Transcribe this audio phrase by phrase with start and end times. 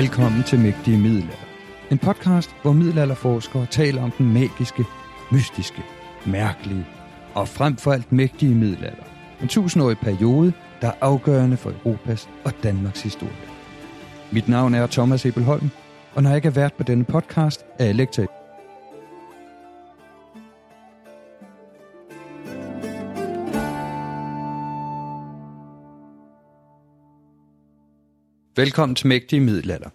[0.00, 1.46] Velkommen til Mægtige Middelalder.
[1.90, 4.84] En podcast, hvor middelalderforskere taler om den magiske,
[5.32, 5.82] mystiske,
[6.26, 6.86] mærkelige
[7.34, 9.02] og frem for alt mægtige middelalder.
[9.42, 13.32] En tusindårig periode, der er afgørende for Europas og Danmarks historie.
[14.32, 15.70] Mit navn er Thomas Ebelholm,
[16.14, 17.94] og når jeg ikke er vært på denne podcast, er jeg
[28.60, 29.90] Velkommen til Mægtige Middelalder.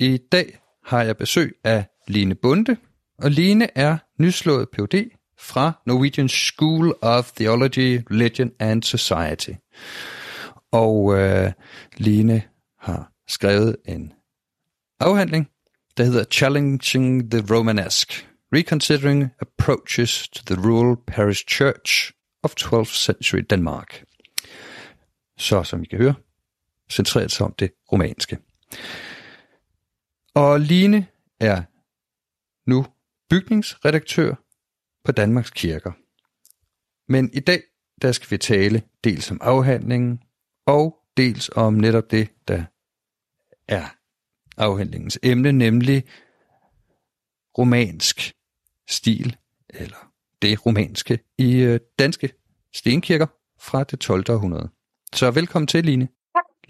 [0.00, 2.76] I dag har jeg besøg af Line Bunde,
[3.18, 5.10] og Line er nyslået Ph.D.
[5.38, 9.50] fra Norwegian School of Theology, Religion and Society.
[10.72, 11.52] Og øh,
[11.96, 12.42] Line
[12.78, 14.12] har skrevet en
[15.00, 15.48] afhandling,
[15.96, 22.12] der hedder Challenging the Romanesque, Reconsidering Approaches to the Rural Parish Church
[22.42, 24.04] of 12th Century Denmark.
[25.38, 26.14] Så som I kan høre,
[26.90, 28.38] centreret sig om det romanske.
[30.34, 31.06] Og Line
[31.40, 31.62] er
[32.70, 32.86] nu
[33.30, 34.34] bygningsredaktør
[35.04, 35.92] på Danmarks Kirker.
[37.12, 37.62] Men i dag,
[38.02, 40.22] der skal vi tale dels om afhandlingen,
[40.66, 42.64] og dels om netop det, der
[43.68, 43.86] er
[44.56, 46.04] afhandlingens emne, nemlig
[47.58, 48.32] romansk
[48.88, 49.36] stil,
[49.68, 50.12] eller
[50.42, 52.32] det romanske i øh, danske
[52.74, 53.26] stenkirker
[53.60, 54.24] fra det 12.
[54.30, 54.70] århundrede.
[55.12, 56.08] Så velkommen til, Line.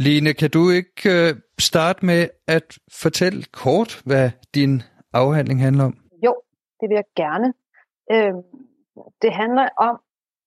[0.01, 4.83] Line, kan du ikke øh, starte med at fortælle kort, hvad din
[5.13, 5.95] afhandling handler om?
[6.25, 6.35] Jo,
[6.81, 7.55] det vil jeg gerne.
[8.13, 8.35] Øh,
[9.23, 10.01] det handler om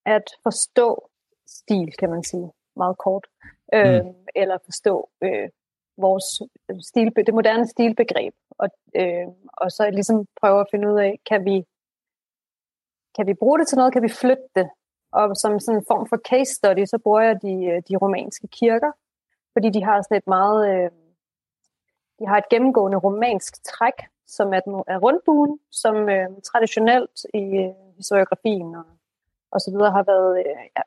[0.05, 1.09] at forstå
[1.47, 3.27] stil, kan man sige, meget kort.
[3.73, 4.13] Øh, mm.
[4.35, 5.49] Eller forstå øh,
[5.97, 6.27] vores
[6.89, 8.33] stil, det moderne stilbegreb.
[8.49, 11.57] Og, øh, og så ligesom prøve at finde ud af, kan vi,
[13.15, 14.69] kan vi bruge det til noget, kan vi flytte det?
[15.11, 18.47] Og som sådan en form for case study, så bruger jeg de, øh, de romanske
[18.47, 18.91] kirker,
[19.53, 20.91] fordi de har sådan et meget, øh,
[22.19, 23.97] de har et gennemgående romansk træk,
[24.27, 28.85] som er, den, er rundbuen, som øh, traditionelt i øh, historiografien og,
[29.51, 30.83] og så videre har været, øh,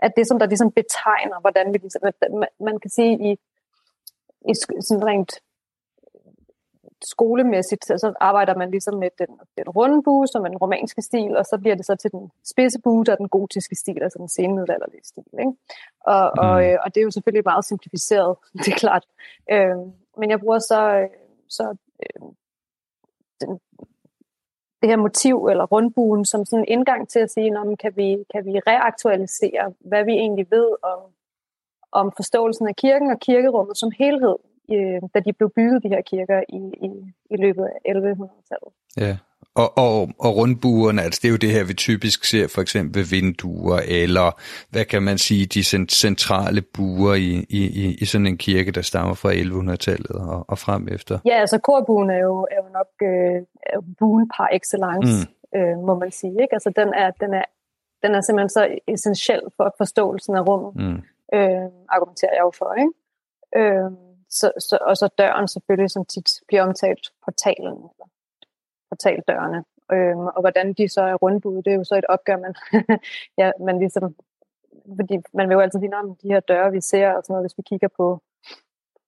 [0.00, 3.30] at det, som der ligesom betegner, hvordan vi ligesom, man, man kan sige i,
[4.50, 5.32] i sådan rent
[7.04, 9.26] skolemæssigt, så arbejder man ligesom med den,
[9.58, 12.30] den runde bue, som er den romanske stil, og så bliver det så til den
[12.44, 15.24] spidse bue, der er den gotiske stil, altså den senmiddelalderlige stil.
[15.38, 15.52] Ikke?
[16.00, 16.46] Og, mm.
[16.46, 19.04] og, øh, og det er jo selvfølgelig meget simplificeret, det er klart.
[19.50, 19.76] Øh,
[20.16, 21.08] men jeg bruger så,
[21.48, 22.22] så øh,
[23.40, 23.60] den,
[24.82, 28.24] det her motiv, eller rundbuen, som sådan en indgang til at sige, om kan vi,
[28.32, 31.00] kan vi reaktualisere, hvad vi egentlig ved om,
[31.92, 34.36] om forståelsen af kirken og kirkerummet som helhed,
[34.76, 36.90] øh, da de blev bygget, de her kirker, i, i,
[37.34, 38.70] i løbet af 1100-tallet.
[38.96, 39.16] Ja,
[39.54, 43.02] og, og, og rundbuerne, altså det er jo det her, vi typisk ser for eksempel
[43.10, 44.40] vinduer, eller
[44.70, 45.62] hvad kan man sige, de
[46.04, 50.88] centrale buer i, i, i sådan en kirke, der stammer fra 1100-tallet og, og frem
[50.88, 51.18] efter.
[51.26, 53.42] Ja, altså korbuen er jo, er jo nok øh,
[53.98, 55.58] buen par excellence, mm.
[55.58, 56.32] øh, må man sige.
[56.42, 56.54] Ikke?
[56.54, 57.44] Altså den er, den, er,
[58.02, 61.02] den er simpelthen så essentiel for forståelsen af rummet, mm.
[61.38, 62.74] øh, argumenterer jeg jo for.
[62.82, 62.92] Ikke?
[63.56, 63.90] Øh,
[64.30, 68.08] så, så, og så døren selvfølgelig, som tit bliver omtalt portalen, eller
[68.88, 69.64] portaldørene.
[69.92, 72.54] Øhm, og hvordan de så er rundbudet, det er jo så et opgør, man,
[73.40, 74.16] ja, man ligesom
[74.96, 77.44] fordi man vil jo altid sige, om de her døre, vi ser, og sådan noget,
[77.44, 78.22] hvis vi kigger på,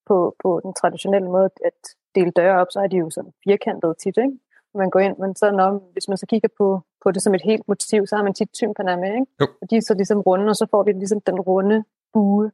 [0.07, 1.81] på, på den traditionelle måde at
[2.15, 4.39] dele døre op, så er de jo sådan firkantede tit, ikke?
[4.75, 7.43] man går ind, men så når, hvis man så kigger på, på det som et
[7.45, 9.27] helt motiv, så har man tit tymperne med, ikke?
[9.41, 9.47] Jo.
[9.63, 12.51] Og de er så ligesom runde, og så får vi ligesom den runde bue,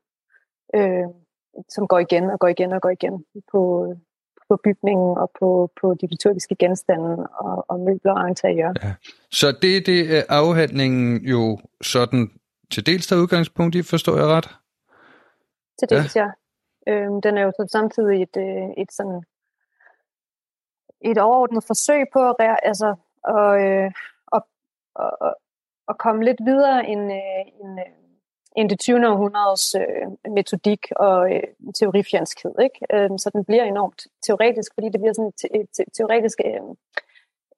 [0.74, 1.06] øh,
[1.68, 3.94] som går igen og går igen og går igen på,
[4.48, 8.72] på bygningen og på, på de liturgiske genstande og, og møbler og interiør.
[8.84, 8.94] Ja.
[9.30, 12.30] Så det, det er afhandlingen jo sådan
[12.70, 14.48] til dels der udgangspunkt i, forstår jeg ret?
[15.78, 16.22] Til dels, ja.
[16.22, 16.30] ja.
[16.92, 19.22] Øhm, den er jo så samtidig et, øh, et sådan
[21.00, 22.94] et overordnet forsøg på at, altså,
[23.28, 23.90] at, øh,
[24.32, 24.42] at,
[25.00, 25.34] at,
[25.88, 28.07] at komme lidt videre end, øh, end, øh,
[28.58, 29.08] end det 20.
[29.12, 31.42] århundredes øh, metodik og øh,
[31.78, 32.52] teorifjernskhed.
[32.66, 32.78] Ikke?
[32.94, 36.62] Øh, så den bliver enormt teoretisk, fordi det bliver sådan et, teoretisk øh,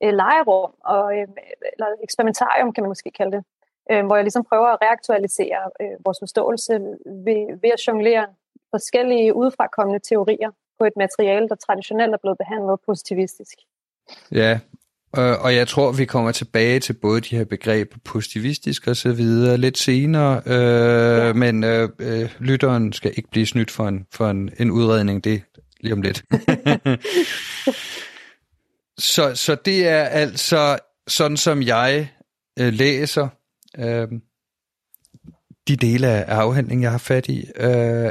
[0.05, 1.29] øh, legerum, og, øh,
[1.73, 3.43] eller eksperimentarium kan man måske kalde det,
[3.91, 6.73] øh, hvor jeg ligesom prøver at reaktualisere øh, vores forståelse
[7.27, 8.27] ved, ved at jonglere
[8.75, 13.57] forskellige udefrakommende teorier på et materiale, der traditionelt er blevet behandlet positivistisk.
[14.33, 14.61] Ja,
[15.13, 19.57] og jeg tror, vi kommer tilbage til både de her begreber positivistisk og så videre
[19.57, 21.33] lidt senere, øh, ja.
[21.33, 25.43] men øh, øh, lytteren skal ikke blive snydt for en, for en, en udredning, det
[25.81, 26.25] lige om lidt.
[29.15, 30.79] så, så det er altså
[31.09, 32.11] sådan, som jeg
[32.61, 33.29] øh, læser
[33.79, 34.09] øh,
[35.69, 38.11] de dele af afhandlingen, jeg har fat i, øh,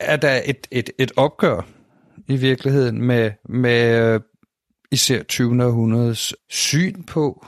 [0.00, 1.66] er der et, et, et opgør
[2.28, 4.20] i virkeligheden med, med øh,
[4.92, 5.64] især 20.
[5.64, 7.44] århundredes syn på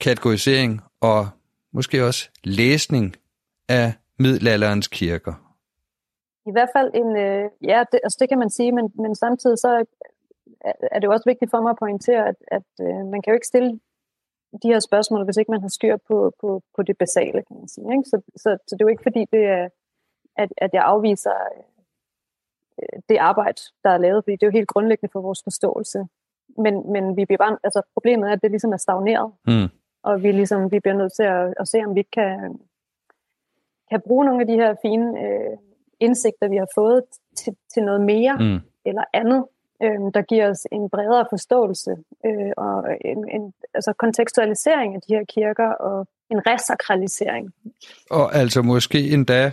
[0.00, 1.28] kategorisering og
[1.72, 3.16] måske også læsning
[3.68, 5.34] af middelalderens kirker.
[6.46, 9.58] I hvert fald en, øh, ja, det, altså det kan man sige, men, men samtidig
[9.58, 9.84] så
[10.92, 13.34] er det jo også vigtigt for mig at pointere, at, at øh, man kan jo
[13.34, 13.80] ikke stille
[14.62, 17.68] de her spørgsmål, hvis ikke man har styr på, på, på det basale, kan man
[17.68, 17.86] sige.
[17.92, 18.08] Ikke?
[18.10, 19.68] Så, så, så det er jo ikke fordi, det er,
[20.36, 21.30] at, at jeg afviser
[23.08, 25.98] det arbejde, der er lavet, fordi det er jo helt grundlæggende for vores forståelse.
[26.58, 29.32] Men, men vi bliver bare, altså problemet er, at det ligesom er stagneret.
[29.46, 29.68] Mm.
[30.02, 32.58] Og vi, ligesom, vi bliver nødt til at, at se, om vi kan,
[33.90, 35.56] kan bruge nogle af de her fine øh,
[36.00, 37.02] indsigter, vi har fået
[37.36, 38.60] til, til noget mere mm.
[38.84, 39.44] eller andet,
[39.82, 41.90] øh, der giver os en bredere forståelse
[42.26, 47.52] øh, og en, en altså kontekstualisering af de her kirker og en resakralisering.
[48.10, 49.52] Og altså måske endda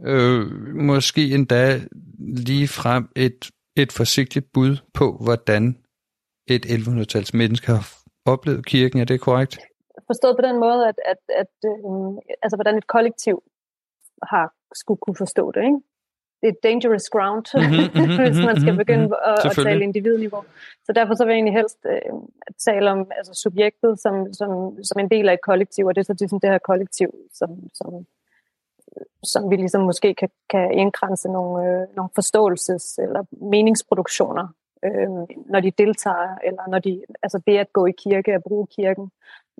[0.00, 1.80] øh, måske endda
[2.18, 5.78] lige frem et, et forsigtigt bud på, hvordan
[6.48, 7.84] et 1100-tals menneske har
[8.26, 9.00] oplevet kirken.
[9.00, 9.58] Er det korrekt?
[10.06, 13.42] Forstået på den måde, at, at, at øh, altså, hvordan et kollektiv
[14.22, 15.62] har skulle kunne forstå det.
[15.68, 15.80] Ikke?
[16.40, 20.42] Det er dangerous ground, mm-hmm, hvis man skal mhm, begynde mm-hmm, at, at tale individniveau.
[20.86, 22.12] Så derfor så vil jeg egentlig helst øh,
[22.68, 24.50] tale om altså, subjektet som, som,
[24.88, 27.08] som en del af et kollektiv, og det er så ligesom det her kollektiv,
[27.38, 27.90] som, som
[29.24, 34.48] som vi ligesom måske kan, kan indkranse nogle, øh, nogle forståelses- eller meningsproduktioner,
[34.84, 35.08] øh,
[35.46, 39.10] når de deltager, eller når de, altså det at gå i kirke og bruge kirken,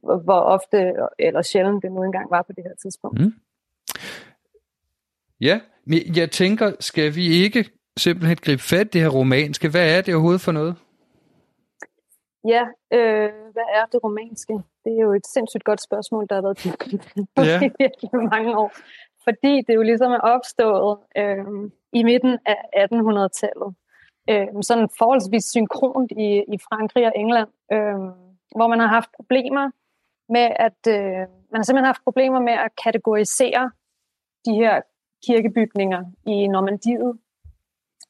[0.02, 3.20] hvor ofte eller sjældent det nu engang var på det her tidspunkt.
[3.20, 3.34] Mm.
[5.40, 7.64] Ja, men jeg tænker, skal vi ikke
[7.96, 9.68] simpelthen gribe fat det her romanske?
[9.68, 10.76] Hvad er det overhovedet for noget?
[12.48, 14.52] Ja, øh, hvad er det romanske?
[14.84, 16.66] Det er jo et sindssygt godt spørgsmål, der har været
[17.36, 17.60] ja.
[17.66, 18.72] i virkelig mange år
[19.24, 21.44] fordi det jo ligesom er opstået øh,
[21.92, 23.74] i midten af 1800-tallet.
[24.30, 27.98] Øh, sådan forholdsvis synkront i, i Frankrig og England, øh,
[28.56, 29.70] hvor man har haft problemer
[30.28, 33.70] med at øh, man har simpelthen haft problemer med at kategorisere
[34.46, 34.80] de her
[35.26, 37.18] kirkebygninger i Normandiet.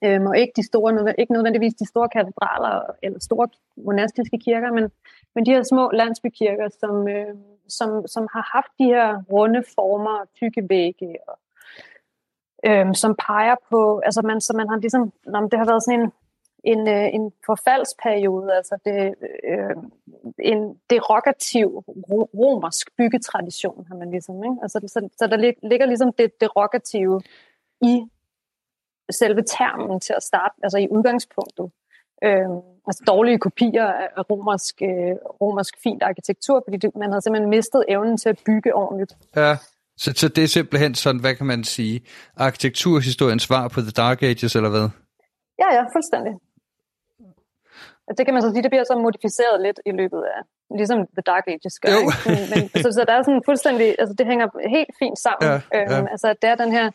[0.04, 4.84] Øh, og ikke, de store, ikke nødvendigvis de store katedraler eller store monastiske kirker, men,
[5.34, 7.34] men de her små landsbykirker, som, øh,
[7.68, 11.38] som, som har haft de her runde former og tykke vægge, og,
[12.66, 16.00] øh, som peger på, altså man, så man har ligesom, når det har været sådan
[16.00, 16.12] en,
[16.64, 19.14] en, øh, en forfaldsperiode, altså det,
[19.44, 19.76] øh,
[20.38, 21.84] en derogativ
[22.40, 24.56] romersk byggetradition, har man ligesom, ikke?
[24.62, 25.36] Altså, så, så der
[25.68, 27.22] ligger ligesom det derogative
[27.80, 28.04] i
[29.10, 31.70] selve termen til at starte, altså i udgangspunktet
[32.24, 32.48] øh,
[32.88, 33.86] altså dårlige kopier
[34.18, 38.38] af romersk, øh, romersk fint arkitektur, fordi det, man havde simpelthen mistet evnen til at
[38.46, 39.12] bygge ordentligt.
[39.36, 39.56] Ja,
[39.96, 42.00] så, så det er simpelthen sådan, hvad kan man sige,
[42.36, 44.88] arkitekturhistoriens svar på The Dark Ages, eller hvad?
[45.62, 46.34] Ja, ja, fuldstændig.
[48.06, 50.40] Altså, det kan man så sige, det bliver så modificeret lidt i løbet af,
[50.78, 51.96] ligesom The Dark Ages gør.
[52.34, 55.44] Men, men, så, så der er sådan fuldstændig, altså det hænger helt fint sammen.
[55.50, 55.98] Ja, ja.
[55.98, 56.86] Øhm, altså det er den her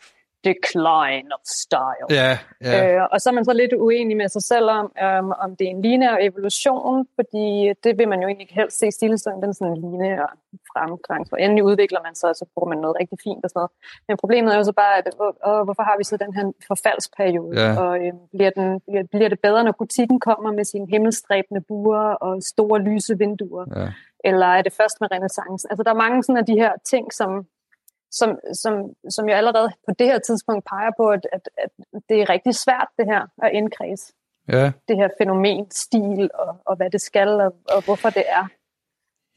[0.43, 2.07] decline of style.
[2.09, 2.95] Ja, ja.
[2.95, 5.65] Øh, og så er man så lidt uenig med sig selv om, um, om det
[5.67, 9.53] er en lineær evolution, fordi det vil man jo egentlig ikke helst se stillestand, den
[9.53, 10.37] sådan en lineær
[10.71, 11.21] fremgang.
[11.29, 13.71] For endelig udvikler man sig, og så bruger man noget rigtig fint og sådan noget.
[14.07, 17.61] Men problemet er jo så bare, at øh, hvorfor har vi så den her forfaldsperiode?
[17.61, 17.69] Ja.
[17.81, 22.05] Og øh, bliver, den, bliver, bliver det bedre, når butikken kommer med sine himmelstræbende buer
[22.25, 23.65] og store lyse vinduer?
[23.75, 23.87] ja.
[24.29, 25.67] eller er det først med renaissancen?
[25.71, 27.31] Altså, der er mange sådan af de her ting, som,
[28.11, 28.73] som, som,
[29.09, 31.69] som jo allerede på det her tidspunkt peger på, at, at, at
[32.09, 34.13] det er rigtig svært, det her, at indkredse
[34.51, 34.71] ja.
[34.87, 38.47] det her fænomen, stil, og, og hvad det skal, og, og hvorfor det er.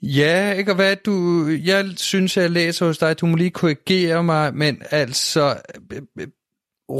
[0.02, 1.46] Ja, ikke og hvad du...
[1.64, 5.56] Jeg synes, jeg læser hos dig, du må lige korrigere mig, men altså...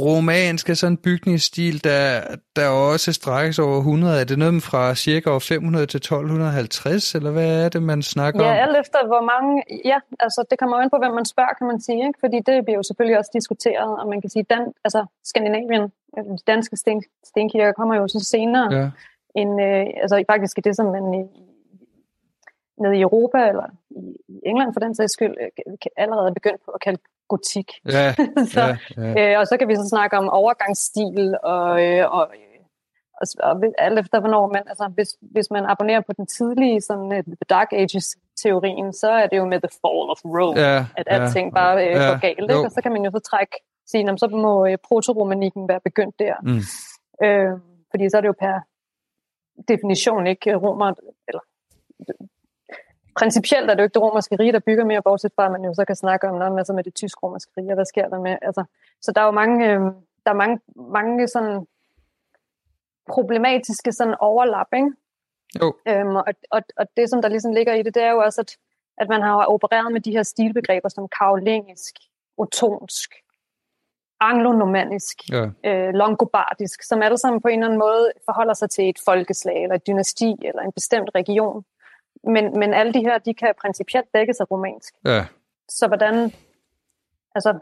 [0.01, 2.21] Romansk er sådan en bygningsstil, der,
[2.55, 4.21] der også strækkes over 100.
[4.21, 8.43] Er det noget fra cirka år 500 til 1250, eller hvad er det, man snakker
[8.43, 8.57] Ja, om?
[8.69, 9.63] alt efter hvor mange...
[9.85, 12.01] Ja, altså det kommer jo ind på, hvem man spørger, kan man sige.
[12.07, 12.19] Ikke?
[12.23, 15.85] Fordi det bliver jo selvfølgelig også diskuteret, og man kan sige, Dan, altså Skandinavien,
[16.17, 18.85] øh, de danske sten, stenkirker, kommer jo så senere Ja,
[19.35, 19.61] end...
[19.61, 21.23] Øh, altså faktisk er det, som man i,
[22.81, 26.61] nede i Europa, eller i, i England for den sags skyld, øh, allerede er begyndt
[26.65, 27.69] på at kalde gotik.
[27.85, 28.13] ja,
[28.53, 29.33] så, ja, ja.
[29.33, 32.27] Øh, og så kan vi så snakke om overgangsstil og, øh, og,
[33.19, 37.05] og, og alt efter hvornår man, altså hvis, hvis man abonnerer på den tidlige sådan,
[37.17, 41.07] uh, The Dark Ages-teorien, så er det jo med The Fall of Rome, ja, at
[41.07, 42.51] alting bare øh, ja, går galt.
[42.51, 42.65] Ikke?
[42.67, 43.55] Og så kan man jo så trække,
[43.91, 46.35] sige, "Nå, så må øh, protoromanikken være begyndt der.
[46.43, 46.61] Mm.
[47.25, 47.51] Øh,
[47.91, 48.55] fordi så er det jo per
[49.67, 50.93] definition ikke øh, romer,
[51.27, 51.43] eller
[53.15, 55.65] principielt er det jo ikke det romerske rige, der bygger mere, bortset fra, at man
[55.65, 58.07] jo så kan snakke om, noget med, så med det tysk-romerske rige, og hvad sker
[58.09, 58.63] der med, altså,
[59.01, 59.79] så der er jo mange, øh,
[60.25, 61.67] der er mange, mange sådan
[63.07, 64.91] problematiske sådan overlap, ikke?
[65.61, 68.19] Jo, Øhm, og, og, og det, som der ligesom ligger i det, det er jo
[68.19, 68.57] også, at,
[68.97, 71.95] at man har opereret med de her stilbegreber som karolingisk,
[72.37, 73.11] otonsk,
[74.19, 78.89] anglonormandisk, ja, øh, longobardisk, som alle sammen på en eller anden måde forholder sig til
[78.89, 81.65] et folkeslag, eller et dynasti, eller en bestemt region.
[82.23, 84.93] Men, men alle de her, de kan principielt dækkes af romansk.
[85.05, 85.25] ja.
[85.69, 86.33] Så hvordan,
[87.35, 87.59] altså,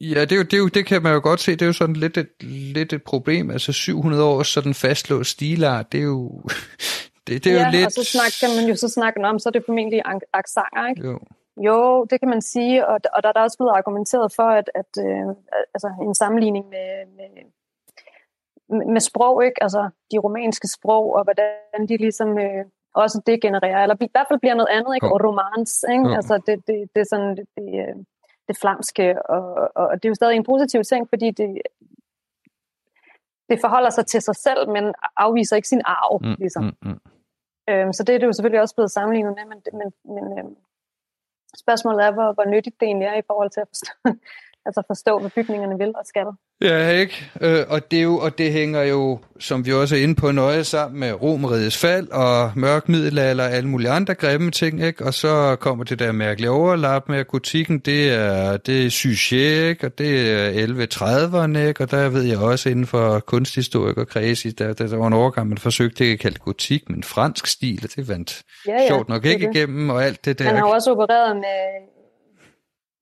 [0.00, 1.66] Ja, det, er jo, det, er jo, det kan man jo godt se, det er
[1.66, 2.42] jo sådan lidt et,
[2.74, 3.50] lidt et problem.
[3.50, 6.42] Altså 700 års sådan fastlåst stilart, det er jo,
[7.26, 7.86] det, det er ja, jo lidt...
[7.86, 10.88] og så snakker, kan man jo så snakke om, så er det formentlig ak- aksanger,
[10.88, 11.06] ikke?
[11.06, 11.18] Jo,
[11.56, 14.70] Jo, det kan man sige, og, og der er der også blevet argumenteret for, at,
[14.74, 15.28] at øh,
[15.74, 19.62] altså en sammenligning med, med, med sprog, ikke?
[19.62, 24.40] altså de romanske sprog, og hvordan de ligesom øh, også degenererer, eller i hvert fald
[24.40, 25.12] bliver noget andet, ikke?
[25.12, 26.08] Og romans, ikke?
[26.08, 26.14] Jo.
[26.14, 27.96] altså det, det, det er sådan det, det, øh,
[28.48, 29.44] det flamske, og,
[29.74, 31.62] og, og det er jo stadig en positiv ting, fordi det,
[33.48, 36.64] det forholder sig til sig selv, men afviser ikke sin arv, mm, ligesom.
[36.64, 37.00] mm, mm.
[37.70, 40.56] Øhm, så det er det jo selvfølgelig også blevet sammenlignet med, men, men, men øhm,
[41.56, 43.92] spørgsmålet er, hvor, hvor nyttigt det egentlig er i forhold til at forstå,
[44.66, 46.26] altså forstå hvad bygningerne vil og skal.
[46.60, 47.30] Ja, ikke?
[47.40, 50.30] Øh, og, det er jo, og det hænger jo, som vi også er inde på,
[50.32, 55.04] nøje sammen med Romerigets fald og mørk middelalder og alle mulige andre grimme ting, ikke?
[55.04, 59.68] Og så kommer det der mærkelige overlap med, at gotikken, det er, det er Suchet,
[59.68, 59.86] ikke?
[59.86, 61.82] Og det er 1130'erne, ikke?
[61.82, 65.48] Og der ved jeg også inden for kunsthistoriker kreds, der, der, der var en overgang,
[65.48, 69.08] man forsøgte ikke at kalde gotik, men fransk stil, og det vandt Ja, ja, sjovt
[69.08, 69.56] nok det ikke det.
[69.56, 70.44] igennem, og alt det der.
[70.44, 71.58] Han har jo også opereret med,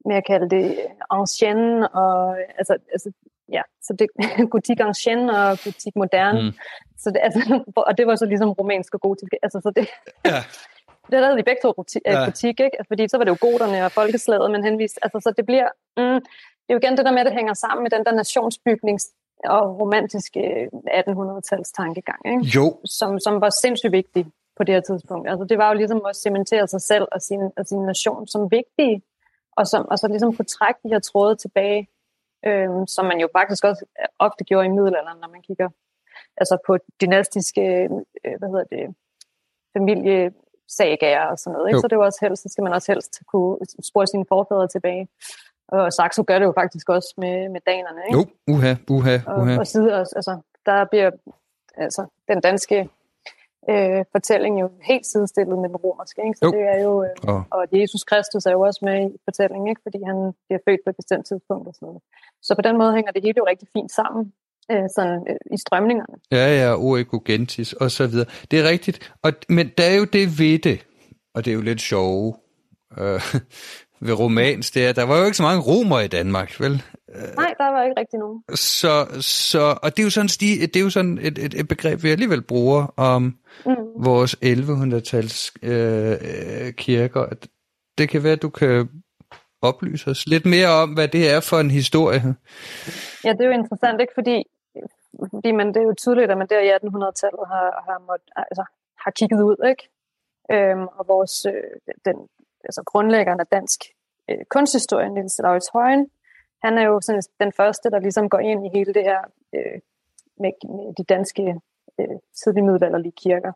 [0.05, 0.79] med at kalde det
[1.11, 3.13] ancienne, og altså, altså
[3.53, 4.09] ja, så det
[4.55, 6.43] gotik ancienne og gotik moderne.
[6.43, 6.53] Mm.
[6.99, 7.41] Så det, altså,
[7.89, 9.33] og det var så ligesom romansk og gotisk.
[9.43, 9.89] Altså, så det,
[10.25, 10.41] Ja.
[11.11, 12.13] det havde de begge to gotik, Ja.
[12.19, 12.25] ja.
[12.25, 12.77] gotik ikke?
[12.89, 14.99] Fordi så var det jo goderne og folkeslaget, men henvist.
[15.03, 16.21] Altså, så det bliver, mm,
[16.65, 19.05] det er jo igen det der med, at det hænger sammen med den der nationsbygnings
[19.45, 22.43] og romantiske 1800-tals tankegang, ikke?
[22.57, 24.27] Jo, Som, som var sindssygt vigtig
[24.57, 25.31] på det her tidspunkt.
[25.31, 28.51] Altså, det var jo ligesom at cementere sig selv og sin, og sin nation som
[28.51, 29.03] vigtige,
[29.57, 31.89] og, som, og så ligesom kunne trække de her tråde tilbage,
[32.47, 33.85] øhm, som man jo faktisk også
[34.19, 35.69] ofte gjorde i middelalderen, når man kigger
[36.37, 37.65] altså på dynastiske,
[38.25, 38.95] øh, hvad hedder det,
[39.77, 41.69] familiesagager og sådan noget.
[41.69, 41.77] Ikke?
[41.77, 41.81] Jo.
[41.81, 44.69] Så det er jo også helst, så skal man også helst kunne spore sine forfædre
[44.69, 45.09] tilbage.
[45.69, 48.01] Og Saxo gør det jo faktisk også med, med danerne.
[48.07, 48.19] Ikke?
[48.19, 49.59] jo, uha, uha, og, uha.
[49.59, 51.11] og side også, altså, der bliver
[51.77, 52.89] altså, den danske
[53.73, 56.21] øh, fortælling jo helt sidestillet med den romerske.
[56.27, 56.39] Ikke?
[56.39, 56.51] Så Jo.
[56.57, 59.83] det er jo, øh, Og, og Jesus Kristus er jo også med i fortællingen, ikke?
[59.87, 62.03] fordi han bliver født på et bestemt tidspunkt og sådan noget.
[62.47, 64.23] Så på den måde hænger det hele jo rigtig fint sammen
[64.73, 66.17] øh, sådan, øh, i strømningerne.
[66.39, 68.29] Ja, ja, oekogentis og så videre.
[68.51, 69.13] Det er rigtigt.
[69.23, 70.87] Og, men der er jo det ved det,
[71.35, 72.35] og det er jo lidt sjove
[72.99, 73.21] øh,
[74.07, 76.83] ved romans, det er, der var jo ikke så mange romer i Danmark, vel?
[77.37, 78.43] Nej, der var ikke rigtig nogen.
[78.55, 81.69] Så, så, og det er jo sådan, sti, det er jo sådan et, et, et
[81.69, 83.37] begreb, vi alligevel bruger om
[83.67, 84.05] Mm.
[84.05, 87.27] vores 1100-tals øh, øh, kirker.
[87.99, 88.89] Det kan være, at du kan
[89.63, 92.21] oplyse os lidt mere om, hvad det er for en historie?
[93.25, 94.13] Ja, det er jo interessant, ikke?
[94.15, 94.45] Fordi,
[95.35, 98.65] fordi man, det er jo tydeligt, at man der i 1800-tallet har, har, måtte, altså,
[99.05, 99.85] har kigget ud, ikke?
[100.55, 101.75] Øhm, og vores, øh,
[102.05, 102.17] den,
[102.65, 103.81] altså grundlæggeren af dansk
[104.31, 106.07] øh, kunsthistorie, Niels Lauritz Højen,
[106.63, 109.21] han er jo sådan den første, der ligesom går ind i hele det her
[109.55, 109.81] øh,
[110.37, 111.61] med, med de danske
[112.01, 113.53] øh, tidlige middelalderlige kirker.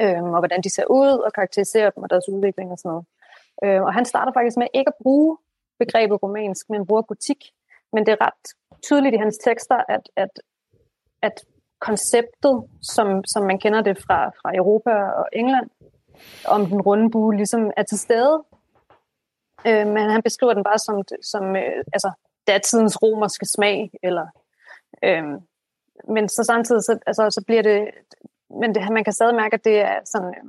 [0.00, 3.06] Øh, og hvordan de ser ud, og karakteriserer dem og deres udvikling og sådan noget.
[3.64, 5.38] Øh, og han starter faktisk med ikke at bruge
[5.78, 7.44] begrebet romansk, men bruger gotik.
[7.92, 10.30] Men det er ret tydeligt i hans tekster, at, at,
[11.22, 11.44] at
[11.80, 15.70] konceptet, som, som man kender det fra, fra Europa og England,
[16.48, 18.44] om den runde bue, ligesom er til stede.
[19.66, 22.10] Øh, men han beskriver den bare som, som øh, altså,
[22.46, 24.26] datidens romerske smag, eller
[25.04, 25.24] øh,
[26.08, 27.90] men så samtidig så, altså, så bliver det,
[28.60, 30.44] men det, man kan stadig mærke, at det er sådan, øh,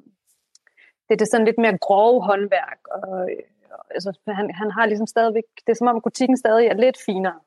[1.07, 3.43] det, er det sådan lidt mere grove håndværk, og, øh,
[3.89, 7.39] altså, han, han har ligesom stadigvæk, det er som om gotikken stadig er lidt finere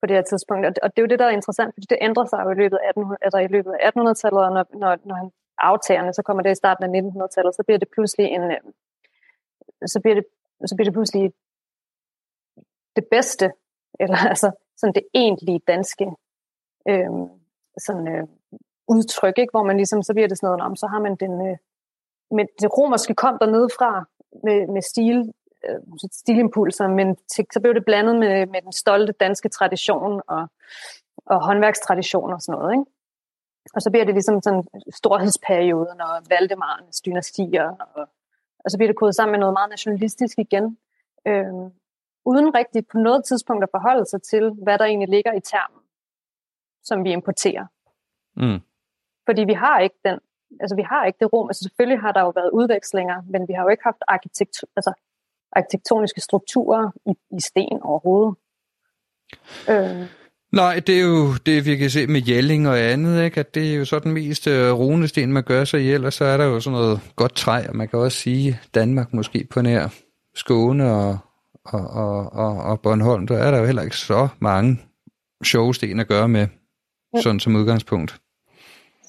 [0.00, 1.86] på det her tidspunkt, og det, og det er jo det, der er interessant, fordi
[1.90, 4.64] det ændrer sig jo i løbet af, 1800, altså i løbet af 1800-tallet, og når,
[4.82, 8.26] når, når han aftagerne, så kommer det i starten af 1900-tallet, så bliver det pludselig
[8.26, 8.60] en, øh,
[9.86, 10.24] så bliver det,
[10.66, 11.32] så bliver det pludselig
[12.96, 13.52] det bedste,
[14.00, 16.06] eller altså sådan det egentlige danske
[16.88, 17.10] øh,
[17.78, 18.26] sådan, øh,
[18.88, 19.50] udtryk, ikke?
[19.50, 21.56] hvor man ligesom, så bliver det sådan noget om, så har man den, øh,
[22.30, 24.04] med det romerske kom dernede fra
[24.44, 25.32] med, med stil,
[25.68, 25.80] øh,
[26.12, 30.46] stilimpulser, men til, så blev det blandet med, med den stolte danske tradition og,
[31.26, 32.72] og håndværkstradition og sådan noget.
[32.72, 32.84] Ikke?
[33.74, 34.64] Og så bliver det ligesom sådan
[34.94, 38.08] storhedsperioden og Valdemarens dynastier, og,
[38.64, 40.78] og så bliver det kodet sammen med noget meget nationalistisk igen,
[41.26, 41.54] øh,
[42.24, 45.82] uden rigtigt på noget tidspunkt at forholde sig til, hvad der egentlig ligger i termen,
[46.82, 47.66] som vi importerer.
[48.36, 48.60] Mm.
[49.26, 50.18] Fordi vi har ikke den,
[50.60, 53.52] altså vi har ikke det rum, altså selvfølgelig har der jo været udvekslinger, men vi
[53.52, 54.92] har jo ikke haft arkitekt, altså
[55.52, 58.34] arkitektoniske strukturer i, i sten overhovedet.
[59.70, 60.21] Øh.
[60.52, 63.40] Nej, det er jo det, vi kan se med Jelling og andet, ikke?
[63.40, 66.24] at det er jo så den mest øh, runesten, man gør sig ihjel, og så
[66.24, 69.62] er der jo sådan noget godt træ, og man kan også sige Danmark måske på
[69.62, 69.88] nær
[70.34, 71.18] Skåne og,
[71.64, 74.80] og, og, og, og Bornholm, der er der jo heller ikke så mange
[75.44, 76.46] sjove sten at gøre med,
[77.16, 77.20] ja.
[77.20, 78.20] sådan som udgangspunkt.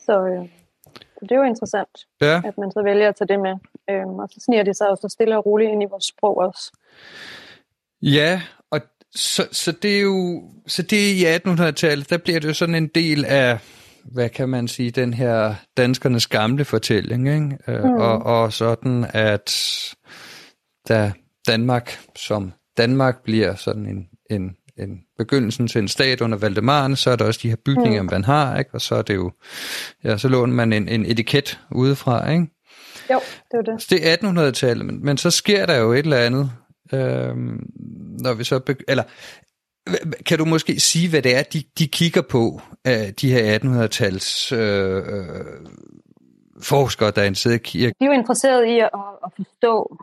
[0.06, 0.50] Så øh,
[1.22, 2.42] det er jo interessant, ja.
[2.46, 3.56] at man så vælger at tage det med.
[3.90, 6.72] Øhm, og så sniger det sig også stille og roligt ind i vores sprog også.
[8.02, 8.42] Ja,
[9.16, 12.88] så, så det er jo så det i 1800-tallet, der bliver det jo sådan en
[12.88, 13.60] del af,
[14.04, 17.58] hvad kan man sige, den her danskernes gamle fortælling, ikke?
[17.68, 17.92] Øh, mm.
[17.92, 19.52] og, og sådan, at
[20.90, 21.12] da
[21.48, 27.12] Danmark som Danmark bliver sådan en, en, en begyndelsen til en stat under Valdemaren, så
[27.12, 28.10] er der også de her bygninger, mm.
[28.12, 28.70] man har, ikke?
[28.74, 29.32] og så er det jo,
[30.04, 32.48] ja, så låner man en, en etiket udefra, ikke?
[33.12, 33.20] Jo,
[33.52, 33.90] det er det.
[33.90, 36.52] det er 1800-tallet, men, men så sker der jo et eller andet,
[36.94, 37.70] øhm,
[38.24, 39.04] når vi så, begy- eller
[40.26, 44.52] kan du måske sige, hvad det er, de, de kigger på, af de her 1800-tals
[44.52, 45.46] øh, øh,
[46.62, 47.96] forskere, der er interesseret i kirke?
[48.00, 48.90] De er jo interesseret i at,
[49.26, 49.98] at forstå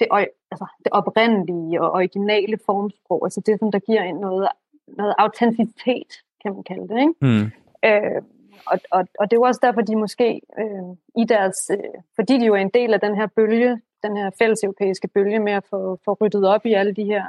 [0.00, 0.06] det,
[0.50, 4.48] altså, det oprindelige og originale formsprog, altså det, som der giver en noget,
[4.88, 6.10] noget autenticitet,
[6.42, 6.98] kan man kalde det.
[7.00, 7.14] Ikke?
[7.20, 7.44] Mm.
[7.88, 8.22] Øh,
[8.66, 12.38] og, og, og det er jo også derfor, de måske øh, i deres, øh, fordi
[12.38, 15.52] de jo er en del af den her bølge, den her fælles europæiske bølge med
[15.52, 17.24] at få, få ryddet op i alle de her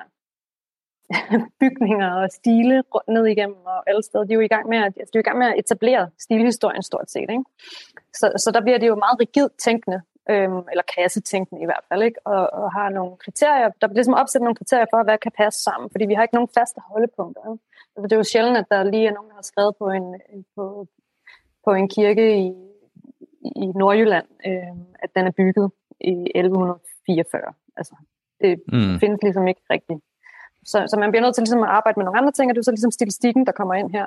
[1.61, 4.23] bygninger og stile ned igennem og alle steder.
[4.23, 6.09] De er jo i gang med at, altså, de er i gang med at etablere
[6.19, 7.29] stilhistorien stort set.
[7.35, 7.45] Ikke?
[8.13, 12.03] Så, så der bliver det jo meget rigidt tænkende, øhm, eller kassetænkende i hvert fald,
[12.03, 12.27] ikke?
[12.27, 13.69] Og, og har nogle kriterier.
[13.81, 16.35] Der bliver ligesom opsat nogle kriterier for, hvad kan passe sammen, fordi vi har ikke
[16.35, 17.41] nogen faste holdepunkter.
[17.51, 17.63] Ikke?
[17.95, 20.07] Altså, det er jo sjældent, at der lige er nogen, der har skrevet på en,
[20.55, 20.88] på,
[21.65, 22.47] på en kirke i,
[23.63, 27.53] i Nordjylland, øh, at den er bygget i 1144.
[27.77, 27.95] Altså,
[28.41, 28.99] det mm.
[28.99, 30.01] findes ligesom ikke rigtigt.
[30.65, 32.62] Så, så man bliver nødt til ligesom at arbejde med nogle andre ting, og det
[32.62, 34.05] er så ligesom statistikken, der kommer ind her.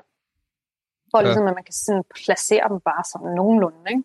[1.11, 1.24] For ja.
[1.24, 3.90] ligesom, at man kan sådan placere dem bare sådan nogenlunde.
[3.90, 4.03] Ikke?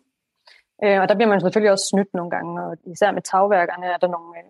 [0.84, 3.96] Øh, og der bliver man selvfølgelig også snydt nogle gange, og især med tagværkerne er
[3.96, 4.44] der nogle, øh,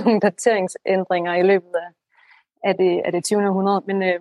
[0.04, 1.90] nogle dateringsændringer i løbet af,
[2.68, 3.48] af, det, af det 20.
[3.48, 3.82] århundrede.
[3.86, 4.20] Men, øh,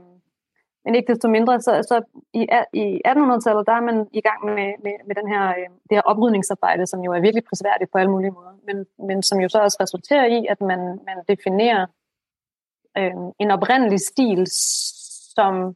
[0.85, 1.95] men ikke desto mindre, så, så
[2.33, 2.41] i,
[2.73, 6.01] i 1800-tallet, der er man i gang med, med, med den her, øh, det her
[6.01, 9.59] oprydningsarbejde, som jo er virkelig prisværdigt på alle mulige måder, men, men som jo så
[9.59, 11.85] også resulterer i, at man, man definerer
[12.97, 14.47] øh, en oprindelig stil,
[15.35, 15.75] som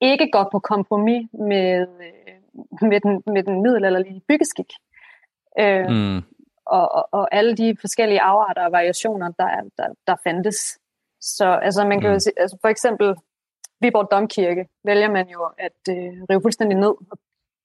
[0.00, 4.72] ikke går på kompromis med, øh, med, den, med den middelalderlige byggeskik.
[5.60, 6.16] Øh, mm.
[6.66, 10.78] og, og, og alle de forskellige afarter og variationer, der, der, der fandtes.
[11.20, 12.14] Så altså, man kan mm.
[12.14, 13.14] jo sige, altså, for eksempel
[13.80, 17.18] Viborg Domkirke vælger man jo at øh, rive fuldstændig ned og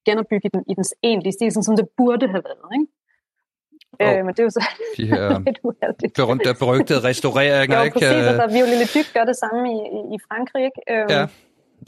[0.05, 2.69] genopbygge den i dens egentlige stil, sådan som det burde have været.
[2.75, 4.19] Ikke?
[4.19, 4.65] øh, men det er jo så
[4.97, 6.13] de her lidt uheldigt.
[6.13, 7.93] berømte og berygtede restaureringer, jo, ikke?
[7.93, 9.77] præcis, Øh, altså Violette Dyk gør det samme i,
[10.15, 10.81] i, Frankrig, ikke?
[10.91, 11.27] Øhm, Ja,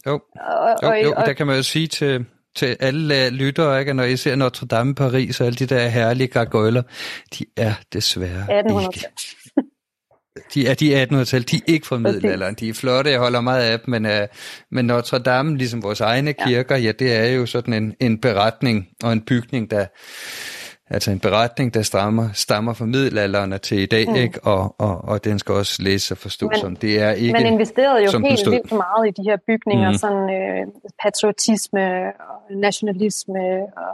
[0.07, 0.19] jo.
[0.35, 3.93] og, Jo, og, jo, og, der kan man jo sige til, til alle lyttere, ikke?
[3.93, 6.83] når I ser Notre Dame i Paris og alle de der herlige gargoyler,
[7.39, 9.07] de er desværre 1800 ikke.
[10.53, 12.55] De er, de er 1800-tal, de er ikke fra middelalderen.
[12.55, 14.11] De er flotte, jeg holder meget af dem, men, uh,
[14.71, 18.87] men Notre Dame, ligesom vores egne kirker, ja, det er jo sådan en, en beretning
[19.03, 19.85] og en bygning, der
[20.89, 24.15] altså en beretning, der stammer, stammer fra middelalderen til i dag, mm.
[24.15, 24.39] ikke?
[24.43, 26.75] Og, og, og den skal også læses og forstås Men- som.
[26.75, 29.97] Det er ikke, man investerede jo som helt vildt meget i de her bygninger, mm.
[29.97, 30.67] sådan øh,
[31.03, 31.83] patriotisme
[32.29, 33.39] og nationalisme
[33.83, 33.91] og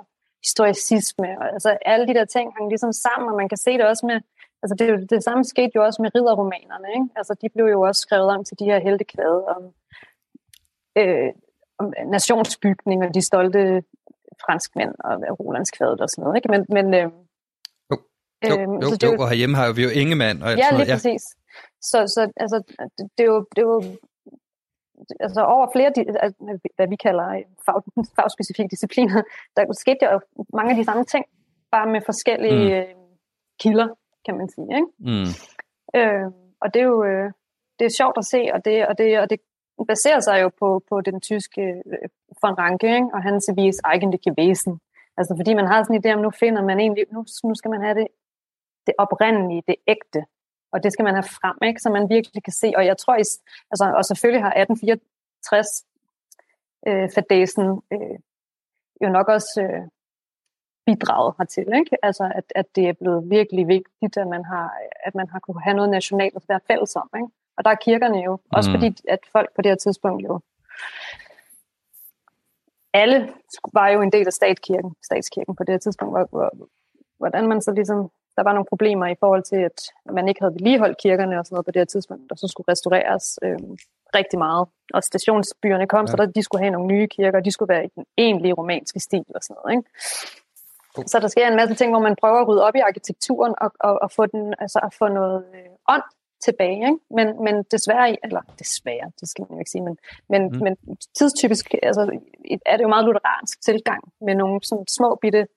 [0.47, 1.27] historicisme.
[1.41, 4.05] Og, altså alle de der ting hang ligesom sammen, og man kan se det også
[4.05, 4.19] med,
[4.63, 7.07] altså det, det samme skete jo også med ridderromanerne, ikke?
[7.15, 9.63] Altså de blev jo også skrevet om til de her heltekvæde om,
[10.97, 11.29] øh,
[11.77, 13.83] om nationsbygning og de stolte
[14.45, 16.49] franskmænd og Rolandskvadet og sådan noget, ikke?
[16.53, 17.11] Men, men øh,
[17.91, 17.97] Jo.
[18.49, 20.55] Jo, øhm, jo, så det jo, jo- og herhjemme har vi jo Ingemann og Ja,
[20.55, 20.87] lige noget.
[20.87, 21.23] præcis.
[21.81, 22.57] Så, så altså,
[22.97, 23.81] det, det, er jo, det er jo
[25.19, 25.91] altså over flere,
[26.75, 27.25] hvad vi kalder
[27.65, 27.81] fag,
[28.17, 29.21] fagspecifikke discipliner,
[29.55, 30.19] der skete jo
[30.53, 31.25] mange af de samme ting,
[31.71, 32.87] bare med forskellige Mm.
[32.87, 32.89] mm.
[32.89, 32.95] øh,
[33.63, 33.87] kilder,
[34.29, 34.69] kan man sige.
[34.79, 34.89] Ikke?
[35.09, 35.29] Mm.
[35.97, 36.25] Øh,
[36.63, 37.29] og det er jo øh,
[37.79, 39.39] det er sjovt at se, og det, og det, og det
[39.87, 42.09] baserer sig jo på, på den tyske øh,
[42.41, 43.09] von Ranke ikke?
[43.13, 44.75] og hans vis eigentliche Wesen.
[45.17, 47.71] Altså fordi man har sådan en idé om, nu finder man egentlig, nu, nu skal
[47.71, 48.07] man have det,
[48.87, 50.21] det oprindelige, det ægte,
[50.73, 51.81] og det skal man have frem, ikke?
[51.81, 52.73] så man virkelig kan se.
[52.77, 55.85] Og jeg tror, is- altså, og selvfølgelig har 1864
[56.87, 58.17] øh, fadesen øh,
[59.03, 59.83] jo nok også øh,
[60.89, 62.05] bidraget hertil, ikke?
[62.07, 64.67] Altså, at, at det er blevet virkelig vigtigt, at man har,
[65.07, 67.27] at man har kunne have noget nationalt at være fælles om, ikke?
[67.57, 68.75] Og der er kirkerne jo, også Mm.
[68.75, 70.39] fordi, at folk på det her tidspunkt jo,
[72.93, 73.29] alle
[73.73, 76.49] var jo en del af statskirken, statskirken på det her tidspunkt, hvor, hvor,
[77.17, 79.79] hvordan man så ligesom, der var nogle problemer i forhold til, at
[80.13, 82.71] man ikke havde vedligeholdt kirkerne og sådan noget på det her tidspunkt, og så skulle
[82.71, 83.59] restaureres øh,
[84.15, 84.67] rigtig meget.
[84.93, 86.11] Og stationsbyerne kom, ja.
[86.11, 88.99] så der, de skulle have nogle nye kirker, de skulle være i den egentlige romanske
[88.99, 89.89] stil og sådan noget, ikke?
[91.05, 93.71] Så der sker en masse ting, hvor man prøver at rydde op i arkitekturen og,
[93.79, 96.03] og, og få, den, altså at få noget øh, ånd
[96.41, 96.81] tilbage.
[96.89, 96.99] Ikke?
[97.09, 99.97] Men, men desværre, eller desværre, det skal man jo ikke sige, men,
[100.29, 100.63] men, mm.
[100.63, 100.77] men
[101.17, 102.19] tidstypisk altså,
[102.65, 105.47] er det jo meget lutheransk tilgang med nogle sådan små bitte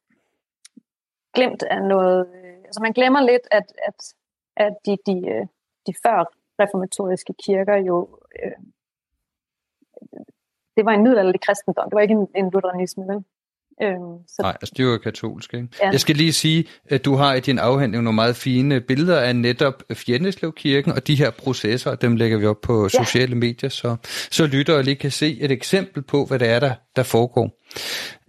[1.34, 2.26] glemt af noget.
[2.34, 4.14] Øh, altså man glemmer lidt, at, at,
[4.56, 5.46] at de, de, øh,
[5.86, 6.24] de før
[6.60, 8.52] reformatoriske kirker jo øh,
[10.76, 13.24] det var en middelalderlig kristendom, det var ikke en, en lutheranisme, vel?
[13.82, 15.68] Øhm, så Nej, altså det var katolsk, ikke?
[15.82, 15.90] Ja.
[15.90, 19.36] Jeg skal lige sige, at du har i din afhandling nogle meget fine billeder af
[19.36, 23.04] netop Fjendeslevkirken, og de her processer, dem lægger vi op på Ja.
[23.04, 23.96] sociale medier, så,
[24.30, 27.50] så lyttere lige kan se et eksempel på, hvad det er, der, der foregår.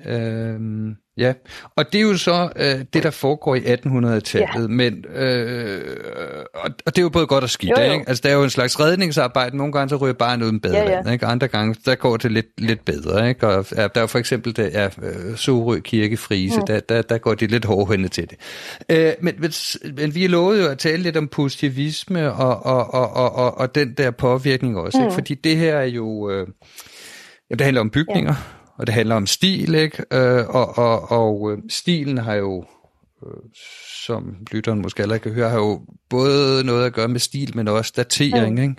[0.06, 1.34] Øhm, ja,
[1.76, 4.68] og det er jo så øh, det, der foregår i 1800-tallet, Ja.
[4.68, 5.96] men øh,
[6.56, 7.92] og, og det er jo både godt og skidt, Jo, jo.
[7.94, 8.06] ikke?
[8.08, 11.02] Altså der er jo en slags redningsarbejde, nogle gange så ryger bare uden badeland, Ja,
[11.06, 11.12] ja.
[11.12, 11.26] ikke?
[11.26, 13.48] Andre gange, der går det lidt, lidt bedre, ikke?
[13.48, 16.66] Og ja, der er jo for eksempel det, ja, øh, Sorø Kirke Frise, mm.
[16.66, 18.38] der, der, der går de lidt hårdhændet til det.
[18.90, 19.52] Øh, men, men,
[19.98, 23.76] men vi lovede jo at tale lidt om positivisme og, og, og, og, og, og
[23.76, 25.04] den der påvirkning også, mm.
[25.04, 25.14] ikke?
[25.14, 26.48] Fordi det her er jo, øh,
[27.52, 28.63] det handler om bygninger, ja.
[28.78, 30.06] Og det handler om stil, ikke?
[30.14, 32.66] Øh, og og, og øh, stilen har jo
[33.26, 33.44] øh,
[34.06, 37.68] som lytteren måske allerede kan høre, har jo både noget at gøre med stil, men
[37.68, 38.62] også datering, mm.
[38.62, 38.76] ikke?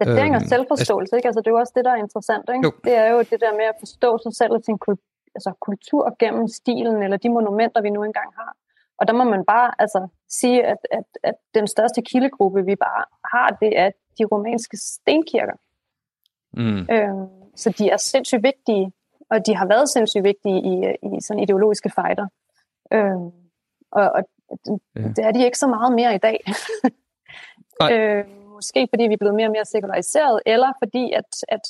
[0.00, 1.28] Datering og Øhm, selvforståelse, ikke?
[1.28, 2.66] Altså, det er jo også det, der er interessant, ikke?
[2.66, 2.72] Jo.
[2.84, 6.16] Det er jo det der med at forstå sig selv og sin kul- altså, kultur
[6.18, 8.52] gennem stilen, eller de monumenter, vi nu engang har.
[8.98, 13.04] Og der må man bare altså, sige, at, at, at den største kildegruppe, vi bare
[13.34, 15.56] har, det er de romanske stenkirker.
[16.52, 16.86] Mm.
[16.94, 18.92] Øhm, så de er sindssygt vigtige,
[19.30, 20.74] og de har været sindssygt vigtige i,
[21.16, 22.26] i sådan ideologiske fighter.
[22.92, 23.30] Øhm,
[23.92, 24.22] og og
[24.64, 25.00] det, Ja.
[25.00, 26.38] det er de ikke så meget mere i dag.
[27.92, 31.60] Øh, måske fordi vi er blevet mere og mere sekulariseret, eller fordi at, at,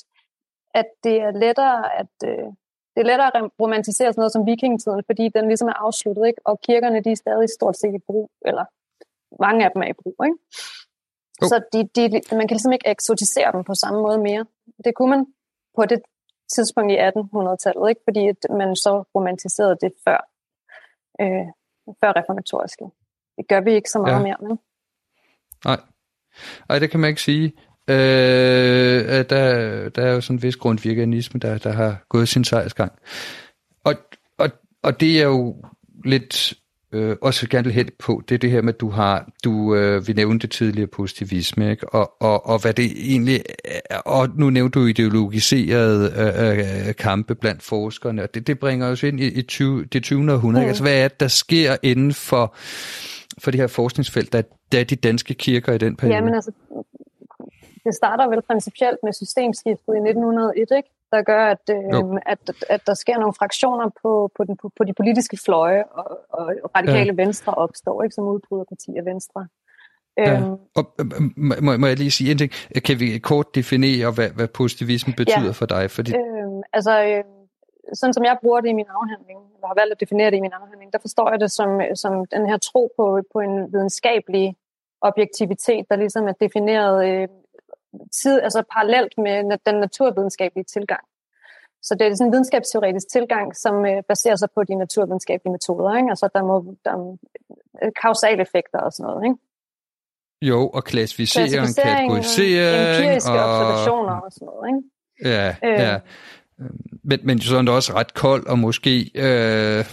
[0.74, 2.46] at det er lettere at øh,
[2.94, 6.40] det er lettere at romantisere sådan noget som vikingetiden, fordi den ligesom er afsluttet, ikke?
[6.44, 8.64] og kirkerne de er stadig stort set i brug, eller
[9.40, 10.16] mange af dem er i brug.
[10.24, 10.38] Ikke?
[11.42, 11.46] Jo.
[11.50, 12.02] Så de, de,
[12.36, 14.46] man kan ligesom ikke eksotisere dem på samme måde mere.
[14.84, 15.26] Det kunne man
[15.76, 16.00] på det
[16.54, 18.00] tidspunkt i 1800-tallet, ikke?
[18.04, 20.20] fordi at man så romantiserede det før,
[21.20, 21.46] øh,
[22.00, 22.84] før reformatoriske.
[23.36, 24.22] Det gør vi ikke så meget Ja.
[24.22, 24.58] mere nu.
[25.64, 25.80] Nej.
[26.70, 27.52] Ej, det kan man ikke sige.
[27.90, 32.44] Øh, øh, der, der er jo sådan en vis grundvirkanisme, der, der har gået sin
[32.44, 32.92] sejrsgang.
[33.84, 33.94] Og,
[34.38, 34.48] og,
[34.82, 35.62] og det er jo
[36.04, 36.54] lidt
[36.94, 39.74] øh, også gerne vil hen på, det er det her med, at du har, du,
[39.74, 41.88] øh, vi nævnte tidligere positivisme, ikke?
[41.88, 43.42] Og, og, og hvad det egentlig
[43.90, 48.86] er, og nu nævnte du ideologiserede øh, øh, kampe blandt forskerne, og det, det bringer
[48.86, 50.32] os ind i, i 20, det 20.
[50.32, 50.64] århundrede.
[50.64, 50.68] Mm.
[50.68, 52.54] Altså, hvad er det, der sker inden for,
[53.38, 56.16] for det her forskningsfelt, der, der er de danske kirker i den periode?
[56.16, 56.52] Jamen altså,
[57.84, 60.88] det starter vel principielt med systemskiftet i 1901, ikke?
[61.12, 62.38] Der gør, at, øh, at,
[62.68, 66.70] at der sker nogle fraktioner på, på, den, på, på de politiske fløje, og, og
[66.76, 67.22] radikale ja.
[67.22, 69.46] venstre opstår, ikke som udbryderparti af venstre.
[70.18, 70.40] Ja.
[70.40, 70.84] Øhm, og,
[71.36, 72.52] må, må jeg lige sige en ting?
[72.84, 75.58] Kan vi kort definere, hvad, hvad positivisme betyder ja.
[75.60, 75.90] for dig?
[75.90, 76.10] Fordi...
[76.16, 77.24] Øhm, altså, øh,
[77.94, 80.40] sådan som jeg bruger det i min afhandling, eller har valgt at definere det i
[80.40, 84.56] min afhandling, der forstår jeg det som, som den her tro på, på en videnskabelig
[85.00, 87.28] objektivitet, der ligesom er defineret øh,
[88.22, 91.04] tid, altså parallelt med den naturvidenskabelige tilgang.
[91.82, 95.96] Så det er sådan en videnskabsteoretisk tilgang, som øh, baserer sig på de naturvidenskabelige metoder.
[95.96, 96.10] Ikke?
[96.10, 97.16] Altså der må der er
[97.82, 99.24] øh, kausale effekter og sådan noget.
[99.24, 99.36] Ikke?
[100.42, 103.04] Jo, og klassificering, klassificering kategorisering.
[103.04, 103.50] Empiriske og...
[103.50, 104.68] observationer og sådan noget.
[104.70, 104.82] Ikke?
[105.34, 105.98] Ja, øh, ja.
[107.04, 109.84] Men, men sådan også ret kold og måske øh,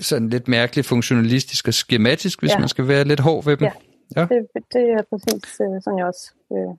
[0.00, 2.58] sådan lidt mærkeligt funktionalistisk og skematisk, hvis ja.
[2.58, 3.64] man skal være lidt hård ved dem.
[3.64, 3.72] Ja.
[4.16, 4.26] Ja.
[4.30, 6.74] Det, det er præcis øh, sådan, jeg også øh,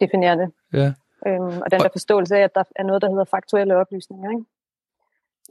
[0.00, 0.48] definerer det.
[0.72, 0.92] Ja.
[1.26, 4.44] Øhm, og den der forståelse af, at der er noget, der hedder faktuelle oplysninger, ikke?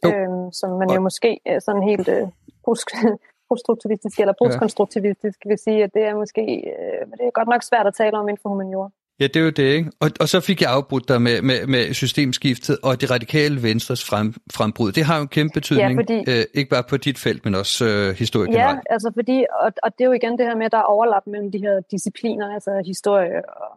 [0.06, 2.28] Øhm, som man jo måske er sådan helt øh,
[3.50, 7.88] poststruktivistisk eller postkonstruktivistisk vil sige, at det er måske øh, det er godt nok svært
[7.88, 8.90] at tale om inden for humaniora.
[9.20, 9.92] Ja, det er jo det, ikke?
[10.00, 14.06] Og, og så fik jeg afbrudt dig med, med, med systemskiftet og det radikale venstres
[14.10, 14.92] frem, frembrud.
[14.92, 17.56] Det har jo en kæmpe betydning, ja, fordi, øh, ikke bare på dit felt, men
[17.56, 20.66] også øh, historie Ja, altså fordi, og, og det er jo igen det her med,
[20.66, 23.72] at der er overlap mellem de her discipliner, altså historie og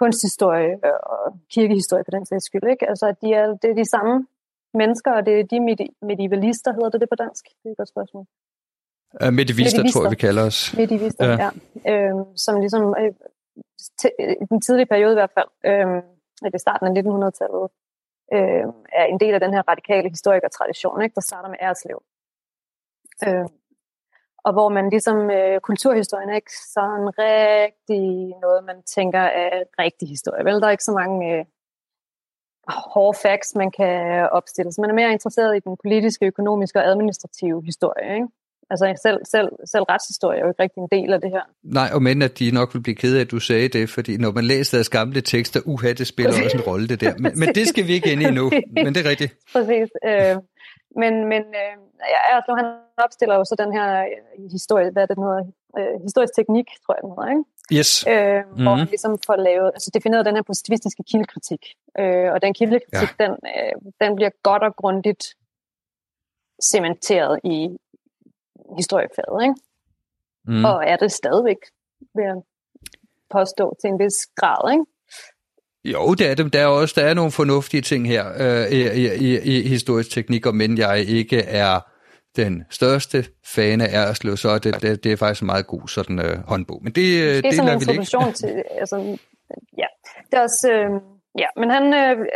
[0.00, 0.74] kunsthistorie
[1.12, 2.66] og kirkehistorie for den sags skyld.
[2.70, 2.88] Ikke?
[2.88, 4.26] Altså, de er, det er de samme
[4.74, 5.58] mennesker, og det er de
[6.10, 7.44] medievalister, hedder det det på dansk?
[7.44, 8.24] Det er et godt spørgsmål.
[9.24, 10.58] Uh, medivister, medivister, tror jeg, vi kalder os.
[10.76, 11.36] Medivister, ja.
[11.44, 11.50] ja.
[11.92, 13.12] Øhm, som ligesom øh,
[14.20, 16.02] Øh, i den tidlige periode i hvert fald, øh,
[16.54, 17.70] i starten af 1900-tallet,
[18.36, 18.66] øh,
[19.00, 22.02] er en del af den her radikale historikertradition, ikke, der starter med Æreslev.
[23.26, 23.46] Øh,
[24.44, 28.04] og hvor man ligesom, øh, kulturhistorien er ikke sådan rigtig
[28.40, 30.44] noget, man tænker er rigtig historie.
[30.44, 31.44] Vel, der er ikke så mange øh,
[32.68, 34.72] hårde facts, man kan opstille.
[34.72, 38.14] Så man er mere interesseret i den politiske, økonomiske og administrative historie.
[38.14, 38.28] Ikke?
[38.70, 41.44] Altså selv, selv, selv retshistorie er jo ikke rigtig en del af det her.
[41.62, 44.16] Nej, og men at de nok vil blive ked af, at du sagde det, fordi
[44.16, 47.12] når man læser deres gamle tekster, uha, det spiller også en rolle det der.
[47.18, 48.50] Men, men det skal vi ikke ind i nu,
[48.84, 49.32] men det er rigtigt.
[49.52, 49.88] Præcis.
[50.08, 50.36] Øh,
[51.00, 51.74] men men øh,
[52.14, 52.66] ja, altså, han
[53.04, 55.42] opstiller jo så den her øh, historie, hvad det hedder,
[55.78, 57.44] øh, historisk teknik, tror jeg den hedder, ikke?
[57.78, 57.90] Yes.
[58.12, 58.62] Øh, mm-hmm.
[58.62, 61.62] Hvor han ligesom får lavet, altså defineret den her positivistiske kildekritik.
[62.00, 63.24] Øh, og den kildekritik, ja.
[63.24, 65.24] den, øh, den bliver godt og grundigt
[66.70, 67.58] cementeret i,
[68.76, 69.54] historiefaget, ikke?
[70.46, 70.64] Mm.
[70.64, 71.60] Og er det stadigvæk,
[72.14, 72.36] vil jeg
[73.30, 74.84] påstå, til en vis grad, ikke?
[75.84, 76.52] Jo, det er det.
[76.52, 78.80] Der er også der er nogle fornuftige ting her øh, i,
[79.28, 81.80] i, i historisk teknik, og men jeg ikke er
[82.36, 86.18] den største fan af Erslev, så det, det, det er faktisk en meget god sådan
[86.18, 86.80] øh, håndbog.
[86.82, 88.32] Men det, det, det er sådan en ikke.
[88.32, 89.18] til, altså,
[89.78, 89.86] ja,
[90.30, 90.90] det er også, øh,
[91.38, 92.26] ja, men han, øh,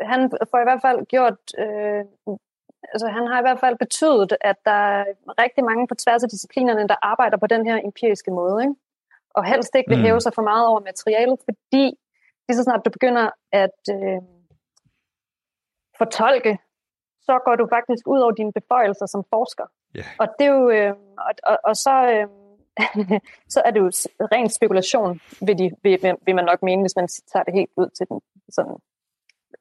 [0.00, 2.02] han får i hvert fald gjort øh,
[2.92, 5.04] altså, han har i hvert fald betydet, at der er
[5.44, 8.62] rigtig mange på tværs af disciplinerne, der arbejder på den her empiriske måde.
[8.62, 8.74] Ikke?
[9.34, 10.04] Og helst ikke vil mm.
[10.04, 11.84] hæve sig for meget over materialet, fordi
[12.46, 14.20] lige så snart du begynder at øh,
[15.98, 16.58] fortolke,
[17.26, 19.66] så går du faktisk ud over dine beføjelser som forsker.
[19.96, 20.06] Yeah.
[20.18, 22.26] Og det er jo, øh, og, og, og så, øh,
[23.54, 23.90] så er det jo
[24.34, 27.88] ren spekulation, vil, de, vil, vil man nok mene, hvis man tager det helt ud
[27.96, 28.76] til den sådan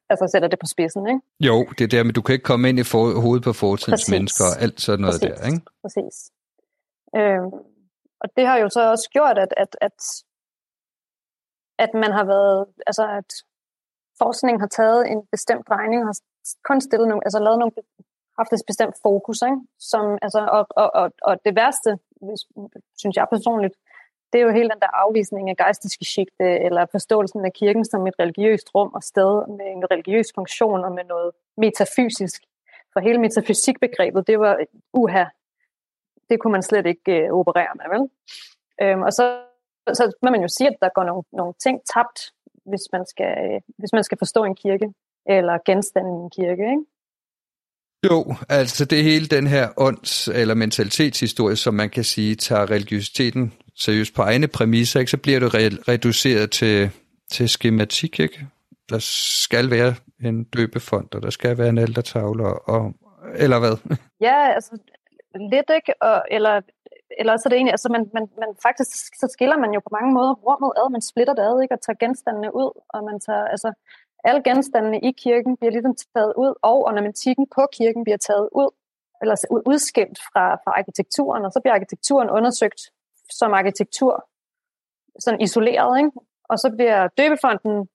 [0.10, 1.22] altså sætter det på spidsen, ikke?
[1.39, 4.10] Jo, det er der, men du kan ikke komme ind i for, hovedet på fortidens
[4.12, 5.39] mennesker og alt sådan noget Præcis.
[5.39, 5.62] der, ikke?
[5.84, 6.15] Præcis.
[7.17, 7.52] Øhm,
[8.22, 10.00] og det har jo så også gjort, at, at, at,
[11.78, 13.30] at man har været, altså at
[14.22, 16.17] forskningen har taget en bestemt drejning, har
[16.70, 17.74] kun stillet nogle, altså lavet nogle,
[18.39, 19.60] haft et bestemt fokus, ikke?
[19.91, 21.91] Som, altså, og, og, og, og det værste,
[22.26, 22.41] hvis,
[23.02, 23.76] synes jeg personligt,
[24.33, 28.07] det er jo hele den der afvisning af geistiske skikte, eller forståelsen af kirken som
[28.07, 32.41] et religiøst rum og sted med en religiøs funktion og med noget metafysisk.
[32.93, 34.57] For hele metafysikbegrebet, det var
[34.93, 35.25] uha,
[36.29, 38.03] det kunne man slet ikke øh, operere med, vel?
[38.81, 39.39] Øhm, og så,
[39.93, 42.19] så må man jo sige, at der går nogle, nogle ting tabt,
[42.65, 44.93] hvis man, skal, øh, hvis man skal forstå en kirke,
[45.25, 46.85] eller genstande i en kirke, ikke?
[48.11, 53.53] Jo, altså det hele den her ånds- eller mentalitetshistorie, som man kan sige, tager religiøsiteten
[53.79, 56.89] seriøst på egne præmisser, ikke, så bliver det re- reduceret til,
[57.31, 58.19] til skematik.
[58.19, 58.47] Ikke?
[58.89, 62.93] Der skal være en døbefond, og der skal være en altertavle, og
[63.35, 63.75] eller hvad?
[64.27, 64.77] Ja, altså
[65.53, 65.93] lidt, ikke?
[66.01, 66.61] Og, eller,
[67.19, 68.89] eller så er det egentlig, altså man, man, man faktisk,
[69.21, 71.73] så skiller man jo på mange måder rummet ad, man splitter det ad, ikke?
[71.75, 73.69] Og tager genstandene ud, og man tager, altså
[74.23, 78.69] alle genstandene i kirken bliver ligesom taget ud, og ornamentikken på kirken bliver taget ud,
[79.21, 82.81] eller altså, udskilt fra, fra arkitekturen, og så bliver arkitekturen undersøgt
[83.29, 84.27] som arkitektur,
[85.19, 86.11] sådan isoleret, ikke?
[86.49, 87.89] og så bliver døbefonden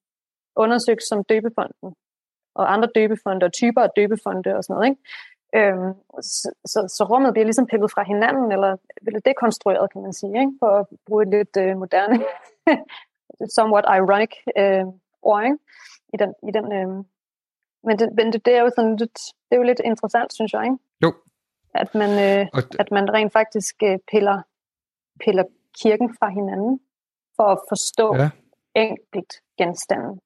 [0.55, 1.95] undersøgt som døbefonden,
[2.55, 4.87] og andre døbefonde og typer af døbefonde og sådan noget.
[4.89, 5.01] Ikke?
[5.55, 8.77] Øhm, så, så, så rummet bliver ligesom pillet fra hinanden, eller
[9.25, 10.53] dekonstrueret, kan man sige, ikke?
[10.59, 12.17] for at bruge et lidt øh, moderne,
[13.57, 14.85] somewhat ironic øh,
[15.21, 15.57] ord, ikke?
[16.13, 17.03] i den, i den øh,
[17.87, 20.53] men, det, men det, det, er jo sådan lidt, det er jo lidt interessant, synes
[20.53, 20.77] jeg, ikke?
[21.03, 21.13] Jo.
[21.73, 22.79] At man, øh, det...
[22.79, 24.41] at man rent faktisk øh, piller,
[25.23, 25.43] piller
[25.81, 26.79] kirken fra hinanden,
[27.35, 28.29] for at forstå ja.
[28.75, 30.19] enkelt genstanden.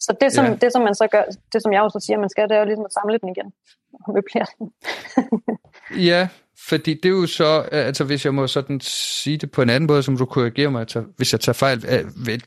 [0.00, 0.54] Så det som, ja.
[0.54, 1.22] det, som man så gør,
[1.52, 3.52] det som jeg også siger, man skal, det er jo ligesom at samle den igen,
[3.92, 4.66] og møblere den.
[6.10, 6.28] ja,
[6.68, 9.86] fordi det er jo så, altså hvis jeg må sådan sige det på en anden
[9.86, 11.80] måde, som du korrigerer mig, altså, hvis jeg tager fejl,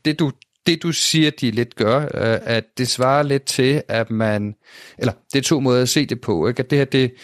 [0.04, 0.30] det du
[0.66, 4.54] det du siger, de lidt gør, øh, at det svarer lidt til, at man,
[4.98, 6.60] eller det er to måder at se det på, ikke?
[6.60, 7.14] at det her det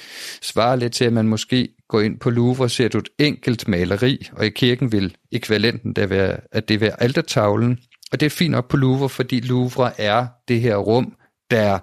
[0.42, 3.68] svarer lidt til, at man måske går ind på Louvre og ser du et enkelt
[3.68, 7.78] maleri, og i kirken vil ekvivalenten der være, at det være altertavlen,
[8.12, 11.16] og det er fint nok på Louvre, fordi Louvre er det her rum,
[11.50, 11.78] der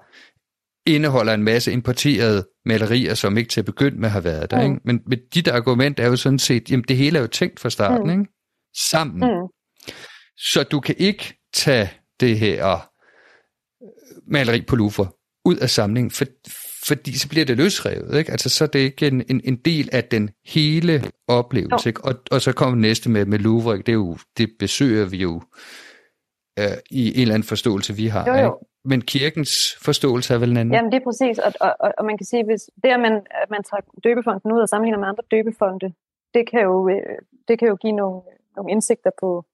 [0.86, 4.58] indeholder en masse importerede malerier, som ikke til at begynde med har været der.
[4.58, 4.64] Mm.
[4.64, 4.82] Ikke?
[4.86, 7.70] Men, men dit argument er jo sådan set, jamen det hele er jo tænkt fra
[7.70, 8.20] starten, mm.
[8.20, 8.32] ikke?
[8.92, 9.20] sammen.
[9.20, 9.48] Mm.
[10.38, 11.90] Så du kan ikke tage
[12.20, 13.88] det her øh,
[14.28, 15.08] maleri på Louvre
[15.46, 16.26] ud af samlingen, for,
[16.88, 18.32] fordi så bliver det løsrevet, ikke?
[18.32, 22.06] Altså så er det ikke en, en, en del af den hele oplevelse, ikke?
[22.06, 23.86] Og, og så kommer næste med, med Louvre, ikke?
[23.86, 25.42] Det, er jo, det besøger vi jo
[26.60, 28.40] øh, i en eller anden forståelse, vi har, jo, jo.
[28.40, 28.66] Ikke?
[28.86, 29.52] Men kirkens
[29.86, 30.74] forståelse er vel en anden?
[30.74, 33.14] Jamen det er præcis, og, og, og, og man kan sige, hvis det at man,
[33.44, 35.90] at man tager døbefonden ud og sammenligner med andre døbefonde,
[36.34, 38.22] det kan jo, øh, det kan jo give nogle,
[38.56, 39.46] nogle indsigter på,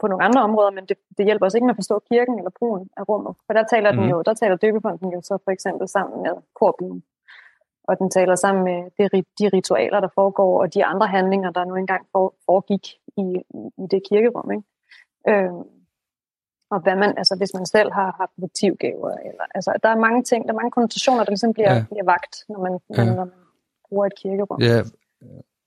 [0.00, 2.50] på nogle andre områder, men det, det hjælper os ikke med at forstå kirken eller
[2.58, 3.34] brugen af rummet.
[3.46, 3.96] For der taler mm.
[3.96, 4.10] den mhm.
[4.10, 7.02] jo, der taler døbefonden jo så for eksempel sammen med korbuen.
[7.88, 11.64] Og den taler sammen med det, de ritualer, der foregår, og de andre handlinger, der
[11.64, 13.26] nu engang for, foregik i,
[13.60, 14.50] i, i det kirkerum.
[14.50, 14.64] Ikke?
[15.28, 15.62] Øhm,
[16.70, 20.22] og hvad man, altså hvis man selv har haft motivgaver, eller, altså der er mange
[20.22, 21.84] ting, der er mange konnotationer, der ligesom bliver, ja.
[21.90, 23.04] bliver vagt, når man, ja.
[23.04, 23.32] når man
[23.88, 24.60] bruger et kirkerum.
[24.60, 24.78] Ja,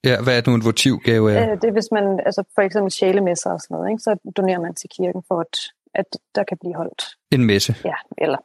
[0.03, 1.51] Ja, hvad er det nu en votivgave er?
[1.51, 4.01] Øh, det er, hvis man, altså for eksempel sjælemesser og sådan noget, ikke?
[4.01, 5.55] så donerer man til kirken for, at,
[5.95, 6.05] at
[6.35, 7.03] der kan blive holdt.
[7.31, 7.75] En messe?
[7.85, 8.37] Ja, eller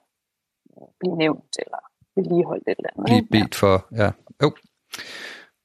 [1.00, 1.78] blive nævnt, eller
[2.16, 3.04] vedligeholdt et eller andet.
[3.06, 3.66] Blive bedt ja.
[3.66, 4.10] for, ja.
[4.42, 4.52] Jo.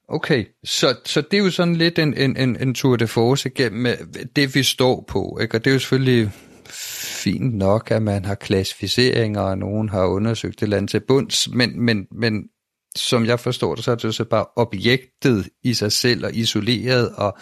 [0.08, 3.50] Okay, så, så det er jo sådan lidt en, en, en, en tour de force
[3.50, 3.86] gennem
[4.36, 5.56] det, vi står på, ikke?
[5.56, 6.30] og det er jo selvfølgelig
[7.22, 11.80] fint nok, at man har klassificeringer, og nogen har undersøgt det andet til bunds, men,
[11.80, 12.48] men, men
[12.96, 17.14] som jeg forstår det, så er det så bare objektet i sig selv og isoleret
[17.16, 17.38] og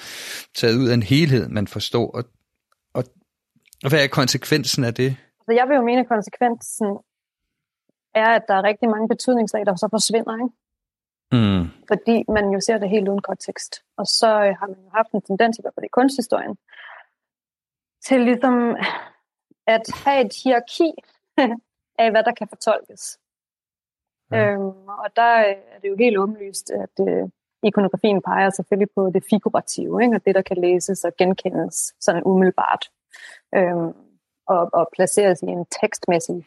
[0.55, 2.11] taget ud af en helhed, man forstår.
[2.11, 2.25] Og,
[2.95, 3.05] og,
[3.85, 5.17] og hvad er konsekvensen af det?
[5.39, 6.87] Altså, jeg vil jo mene, at konsekvensen
[8.15, 10.35] er, at der er rigtig mange betydningslag, der så forsvinder.
[10.43, 10.55] Ikke?
[11.33, 11.65] Mm.
[11.91, 13.73] Fordi man jo ser det helt uden kontekst.
[13.97, 16.57] Og så øh, har man jo haft en tendens, i hvert fald i kunsthistorien,
[18.07, 18.77] til ligesom
[19.67, 20.91] at have et hierarki
[22.03, 23.19] af, hvad der kan fortolkes.
[24.33, 24.53] Ja.
[24.53, 27.29] Øhm, og der er det jo helt åbenlyst, at øh,
[27.63, 30.17] ikonografien peger selvfølgelig på det figurative, ikke?
[30.17, 32.91] og det, der kan læses og genkendes sådan umiddelbart,
[33.55, 33.93] øhm,
[34.47, 36.45] og, og placeres i en tekstmæssig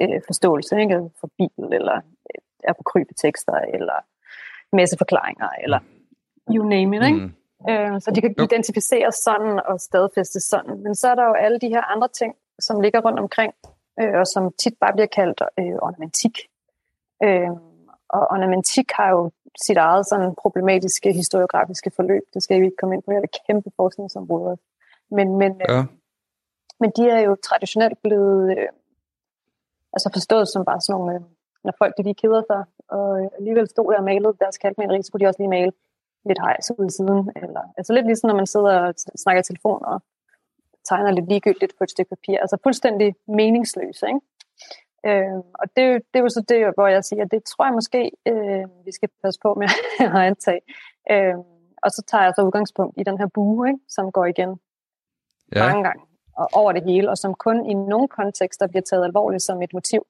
[0.00, 1.10] øh, forståelse ikke?
[1.20, 3.98] for Bibel, eller øh, apokryfe tekster, eller
[4.72, 5.80] messeforklaringer, eller
[6.54, 7.04] you name it.
[7.04, 7.18] Ikke?
[7.18, 7.34] Mm.
[7.70, 10.82] Øh, så de kan identificeres sådan og stadfæstes sådan.
[10.82, 13.52] Men så er der jo alle de her andre ting, som ligger rundt omkring,
[14.00, 16.38] øh, og som tit bare bliver kaldt øh, ornamentik.
[17.22, 17.50] Øh,
[18.08, 19.30] og ornamentik har jo
[19.66, 22.22] sit eget sådan problematiske historiografiske forløb.
[22.34, 23.10] Det skal vi ikke komme ind på.
[23.12, 24.56] Det er kæmpe forskningsområde.
[25.10, 25.78] Men, men, øh, ja.
[25.78, 25.84] øh,
[26.80, 28.68] men de er jo traditionelt blevet øh,
[29.92, 31.20] altså forstået som bare sådan nogle, øh,
[31.64, 35.12] når folk de lige keder sig, og alligevel stod der og malede deres kalkmaleri, så
[35.12, 35.72] kunne de også lige male
[36.26, 37.30] lidt hejs ud siden.
[37.36, 40.02] Eller, altså lidt ligesom når man sidder og snakker i telefon og
[40.88, 42.38] tegner lidt ligegyldigt på et stykke papir.
[42.40, 44.20] Altså fuldstændig meningsløs, ikke?
[45.06, 47.74] Øh, og det, det er jo så det, hvor jeg siger, at det tror jeg
[47.74, 49.68] måske, øh, vi skal passe på med
[50.16, 50.60] at antage.
[51.10, 51.34] Øh,
[51.82, 54.60] og så tager jeg så udgangspunkt i den her bue, ikke, som går igen
[55.54, 55.66] ja.
[55.66, 56.02] mange gange
[56.36, 59.72] og over det hele, og som kun i nogle kontekster bliver taget alvorligt som et
[59.72, 60.06] motiv,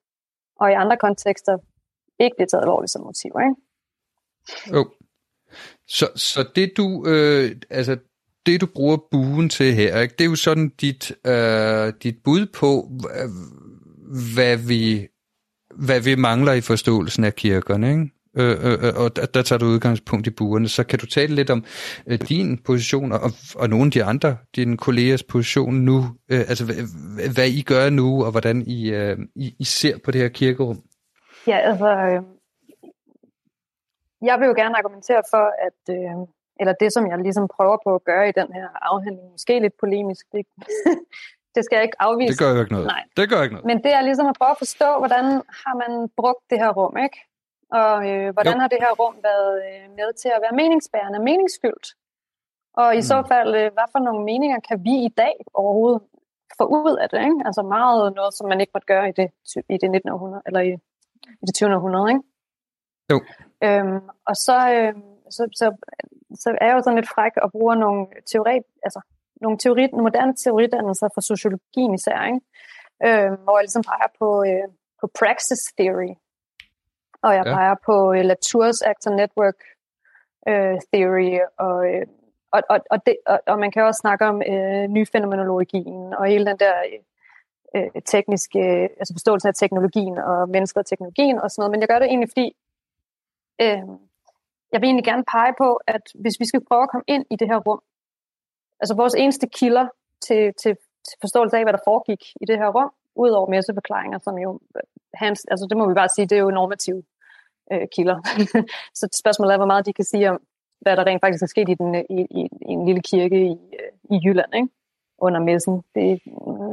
[0.60, 1.58] og i andre kontekster
[2.18, 3.32] ikke bliver taget alvorligt som motiv.
[3.40, 3.56] Ikke?
[4.76, 4.90] Jo.
[5.88, 7.98] Så, så det du, øh, altså
[8.46, 12.46] det du bruger buen til her, ikke, det er jo sådan dit, øh, dit bud
[12.46, 12.90] på,
[14.34, 15.08] hvad vi
[15.70, 18.10] hvad vi mangler i forståelsen af kirkerne, ikke?
[18.38, 20.68] Øh, øh, øh og der, der tager du udgangspunkt i buerne.
[20.68, 21.64] Så kan du tale lidt om
[22.06, 25.96] øh, din position og, og nogle af de andre, dine kollegers position nu,
[26.30, 26.74] øh, altså hvad,
[27.34, 30.82] hvad I gør nu, og hvordan I, øh, I, I ser på det her kirkerum?
[31.46, 32.22] Ja, altså, øh,
[34.22, 36.26] jeg vil jo gerne argumentere for, at, øh,
[36.60, 39.76] eller det som jeg ligesom prøver på at gøre i den her afhandling, måske lidt
[39.80, 40.46] polemisk, det,
[41.56, 42.32] det skal jeg ikke afvise.
[42.32, 42.86] Det gør jo ikke noget.
[42.94, 43.02] Nej.
[43.16, 43.66] Det gør ikke noget.
[43.70, 45.26] Men det er ligesom at prøve at forstå, hvordan
[45.62, 47.18] har man brugt det her rum, ikke?
[47.80, 48.60] Og øh, hvordan jo.
[48.62, 51.86] har det her rum været øh, med til at være meningsbærende, meningsfyldt?
[52.80, 53.08] Og i mm.
[53.10, 56.00] så fald, øh, hvad for nogle meninger kan vi i dag overhovedet
[56.58, 57.20] få ud af det?
[57.28, 57.40] Ikke?
[57.48, 59.28] Altså meget noget, som man ikke måtte gøre i det,
[59.74, 60.10] i det 19.
[60.10, 60.72] århundrede, eller i,
[61.42, 61.74] i det 20.
[61.76, 62.22] århundrede, ikke?
[63.12, 63.18] Jo.
[63.66, 64.00] Øhm,
[64.30, 64.94] og så, øh,
[65.36, 65.66] så, så,
[66.42, 69.00] så er jeg jo sådan lidt fræk og bruger nogle teori, altså
[69.40, 72.40] nogle teori, moderne teoridannelser fra sociologien især, ikke?
[73.06, 74.68] Øh, hvor jeg ligesom peger på, øh,
[75.00, 76.12] på praxis theory,
[77.22, 77.54] og jeg ja.
[77.54, 79.58] peger på øh, Latour's Actor Network
[80.50, 82.06] øh, Theory, og, øh,
[82.54, 86.46] og, og, og, det, og, og man kan også snakke om øh, nyfænomenologien, og hele
[86.46, 86.74] den der
[87.74, 88.62] øh, tekniske,
[89.00, 92.08] altså forståelsen af teknologien, og mennesket og teknologien og sådan noget, men jeg gør det
[92.08, 92.46] egentlig, fordi
[93.64, 93.82] øh,
[94.72, 97.36] jeg vil egentlig gerne pege på, at hvis vi skal prøve at komme ind i
[97.36, 97.82] det her rum,
[98.80, 99.86] altså vores eneste kilder
[100.26, 100.76] til, til,
[101.08, 104.82] til forståelse af, hvad der foregik i det her rum, udover messeforklaringer, som jo, øh,
[105.14, 107.02] hans, altså det må vi bare sige, det er jo normative
[107.72, 108.18] øh, kilder.
[108.98, 110.40] så spørgsmålet er, hvor meget de kan sige om,
[110.80, 113.46] hvad der rent faktisk er sket i, den, øh, i, i, i en lille kirke
[113.46, 114.68] i, øh, i Jylland, ikke?
[115.18, 115.82] under messen.
[115.94, 116.18] Det er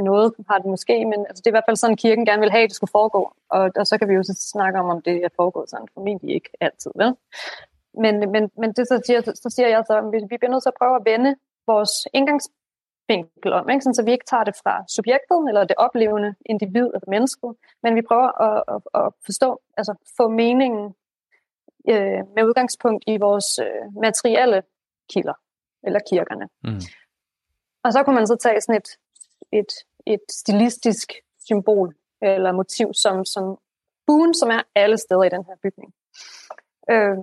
[0.03, 2.51] noget har det måske, men altså, det er i hvert fald sådan, kirken gerne vil
[2.51, 3.33] have, at det skulle foregå.
[3.49, 5.87] Og, og så kan vi jo så snakke om, om det er foregået sådan.
[5.93, 7.15] Formentlig ikke altid, vel?
[8.03, 10.73] Men, men, men det så siger, så siger jeg så, at vi bliver nødt til
[10.73, 11.35] at prøve at vende
[11.67, 13.81] vores indgangsvinkel om, ikke?
[13.81, 17.95] Sådan, så vi ikke tager det fra subjektet, eller det oplevende individ eller mennesket, men
[17.95, 20.95] vi prøver at, at, at forstå, altså få meningen
[21.89, 24.63] øh, med udgangspunkt i vores øh, materielle
[25.13, 25.33] kilder,
[25.83, 26.49] eller kirkerne.
[26.63, 26.81] Mm.
[27.83, 28.89] Og så kunne man så tage sådan et,
[29.51, 29.71] et,
[30.05, 31.13] et stilistisk
[31.47, 33.57] symbol eller motiv som, som
[34.07, 35.93] buen, som er alle steder i den her bygning.
[36.89, 37.17] Øh,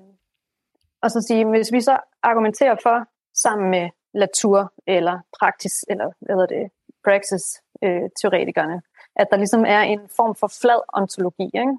[1.02, 6.36] og så sige, hvis vi så argumenterer for, sammen med Latour eller praktis, eller hvad
[6.36, 6.70] hedder det,
[7.04, 7.44] praxis
[7.84, 8.82] øh, teoretikerne,
[9.16, 11.44] at der ligesom er en form for flad ontologi.
[11.44, 11.76] Ikke?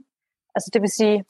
[0.56, 1.26] Altså det vil sige,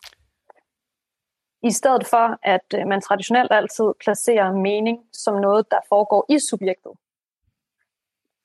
[1.64, 6.40] i stedet for, at øh, man traditionelt altid placerer mening som noget, der foregår i
[6.40, 6.92] subjektet,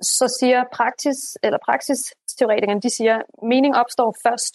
[0.00, 4.54] så siger praksis, eller praksisteoretikerne, de siger, at mening opstår først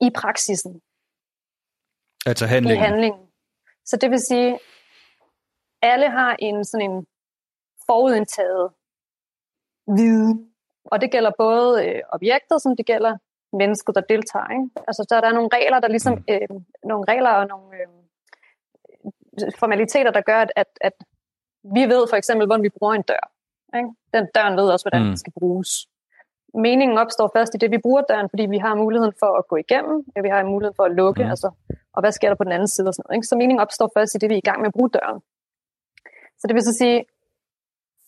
[0.00, 0.80] i praksisen.
[2.26, 2.82] Altså handlingen.
[2.82, 3.20] I handlingen.
[3.84, 4.58] Så det vil sige,
[5.82, 7.06] alle har en sådan en
[7.86, 8.70] forudindtaget
[9.86, 10.48] viden.
[10.84, 13.16] Og det gælder både øh, objektet, som det gælder
[13.52, 14.48] mennesket, der deltager.
[14.48, 14.68] Ikke?
[14.88, 16.24] Altså, der, der er nogle regler, der ligesom, mm.
[16.30, 16.48] øh,
[16.84, 17.88] nogle regler og nogle øh,
[19.58, 20.92] formaliteter, der gør, at, at, at
[21.62, 23.24] vi ved for eksempel, hvordan vi bruger en dør.
[23.76, 23.90] Ikke?
[24.14, 25.08] Den døren ved også, hvordan mm.
[25.08, 25.70] den skal bruges.
[26.54, 29.56] Meningen opstår først i det, vi bruger døren, fordi vi har muligheden for at gå
[29.56, 31.30] igennem, vi har muligheden for at lukke, mm.
[31.30, 31.50] altså,
[31.92, 33.16] og hvad sker der på den anden side og sådan noget.
[33.16, 33.26] Ikke?
[33.26, 35.20] Så meningen opstår først i det, vi er i gang med at bruge døren.
[36.42, 37.04] Så det vil så sige,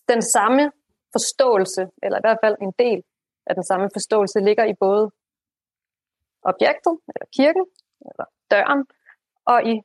[0.09, 0.73] den samme
[1.13, 3.03] forståelse, eller i hvert fald en del
[3.47, 5.11] af den samme forståelse, ligger i både
[6.43, 7.67] objektet, eller kirken,
[8.01, 8.87] eller døren,
[9.45, 9.83] og i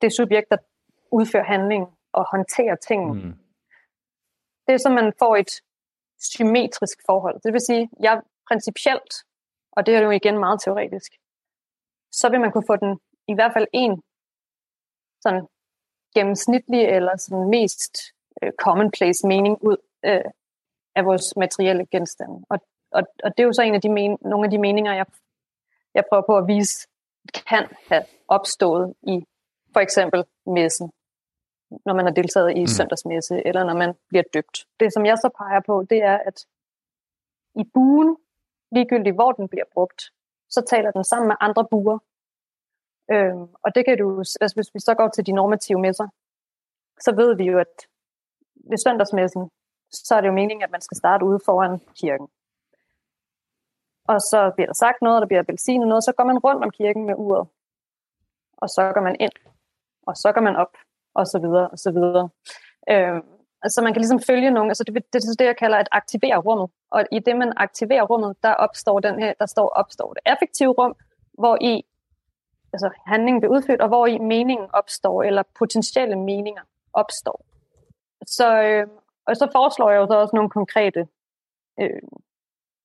[0.00, 0.56] det subjekt, der
[1.12, 3.14] udfører handlingen og håndterer tingene.
[3.14, 3.34] Mm.
[4.66, 5.52] Det er så, man får et
[6.18, 7.40] symmetrisk forhold.
[7.40, 9.12] Det vil sige, jeg principielt,
[9.72, 11.12] og det er jo igen meget teoretisk,
[12.12, 14.02] så vil man kunne få den i hvert fald en
[15.20, 15.46] sådan
[16.16, 17.94] gennemsnitlig eller sådan mest
[18.42, 20.30] øh, commonplace mening ud øh,
[20.94, 22.36] af vores materielle genstande.
[22.48, 22.58] Og,
[22.90, 25.06] og, og det er jo så en af de men, nogle af de meninger, jeg,
[25.94, 26.88] jeg prøver på at vise,
[27.34, 29.26] kan have opstået i
[29.72, 30.92] for eksempel messen,
[31.86, 32.66] når man har deltaget i mm.
[32.66, 34.56] søndagsmesse, eller når man bliver døbt.
[34.80, 36.46] Det, som jeg så peger på, det er, at
[37.54, 38.16] i buen,
[38.72, 40.02] ligegyldigt hvor den bliver brugt,
[40.48, 41.98] så taler den sammen med andre buer.
[43.10, 46.08] Øhm, og det kan du, altså hvis vi så går til de normative messer,
[47.00, 47.74] så ved vi jo, at
[48.70, 49.50] ved søndagsmessen,
[49.90, 52.28] så er det jo meningen, at man skal starte ude foran kirken.
[54.08, 56.70] Og så bliver der sagt noget, der bliver velsignet noget, så går man rundt om
[56.70, 57.48] kirken med uret.
[58.56, 59.32] Og så går man ind,
[60.06, 60.76] og så går man op,
[61.14, 62.28] og så videre, og så videre.
[62.90, 63.22] Øhm,
[63.68, 65.88] så man kan ligesom følge nogen, altså det, det, det er det, jeg kalder at
[65.92, 66.70] aktivere rummet.
[66.90, 70.72] Og i det, man aktiverer rummet, der opstår den her, der står opstår det affektive
[70.72, 70.94] rum,
[71.38, 71.84] hvor i
[72.76, 76.62] altså handlingen bliver udført, og hvor i meningen opstår, eller potentielle meninger
[76.92, 77.44] opstår.
[78.26, 78.86] Så, øh,
[79.26, 81.06] og så foreslår jeg jo så også nogle konkrete
[81.80, 82.02] øh,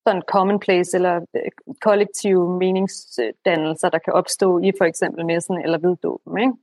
[0.08, 5.96] sådan commonplace eller øh, kollektive meningsdannelser, der kan opstå i for eksempel messen eller ved
[5.96, 6.40] dåben.
[6.40, 6.54] Ikke?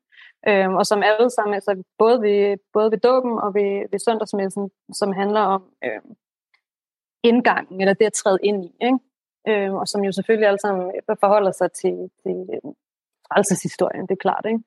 [0.48, 4.70] Øhm, og som alle sammen, altså både ved, både ved dåben og ved, ved søndagsmessen,
[4.92, 6.16] som handler om øhm,
[7.22, 8.98] indgangen, eller det at træde ind i, ikke?
[9.48, 12.74] Øhm, og som jo selvfølgelig alle sammen forholder sig til, til øhm,
[13.32, 14.44] frelseshistorien, det er klart.
[14.46, 14.62] Ikke?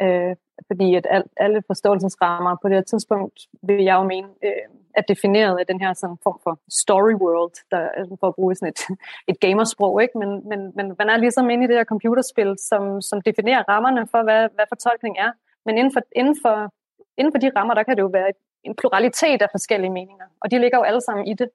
[0.00, 0.36] Øh,
[0.66, 5.02] fordi at al, alle forståelsesrammer på det her tidspunkt, vil jeg jo mene, øh, er
[5.02, 8.72] defineret af den her sådan form for story world, der altså, for at bruge sådan
[8.74, 8.80] et,
[9.30, 10.18] et gamersprog, ikke?
[10.18, 14.06] Men, men, men man er ligesom inde i det her computerspil, som, som definerer rammerne
[14.12, 15.30] for, hvad, hvad fortolkning er.
[15.66, 16.74] Men inden for, inden, for,
[17.18, 18.32] inden for de rammer, der kan det jo være
[18.64, 21.48] en pluralitet af forskellige meninger, og de ligger jo alle sammen i det.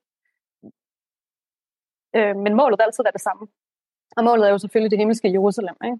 [2.16, 3.48] Øh, men målet vil altid være det samme.
[4.18, 5.98] Og målet er jo selvfølgelig det himmelske Jerusalem, ikke?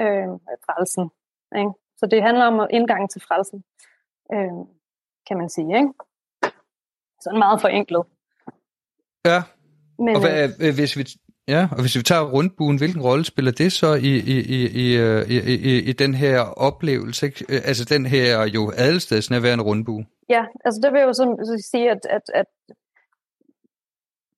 [0.00, 0.28] Øh,
[0.66, 1.10] frelsen.
[1.60, 1.72] Ikke?
[1.96, 3.64] Så det handler om indgang til frelsen,
[4.34, 4.52] øh,
[5.28, 5.76] kan man sige.
[5.76, 5.92] Ikke?
[7.20, 8.04] Sådan meget forenklet.
[9.24, 9.42] Ja,
[9.98, 11.04] Men, og hvad, øh, hvis vi,
[11.48, 14.86] ja, og hvis vi tager rundbuen, hvilken rolle spiller det så i, i, i, i,
[15.36, 15.36] i,
[15.70, 17.26] i, i den her oplevelse?
[17.26, 17.44] Ikke?
[17.48, 20.06] Altså den her jo adelsstedsnærværende rundbue.
[20.28, 22.46] Ja, altså det vil jo så, så sige, at, at, at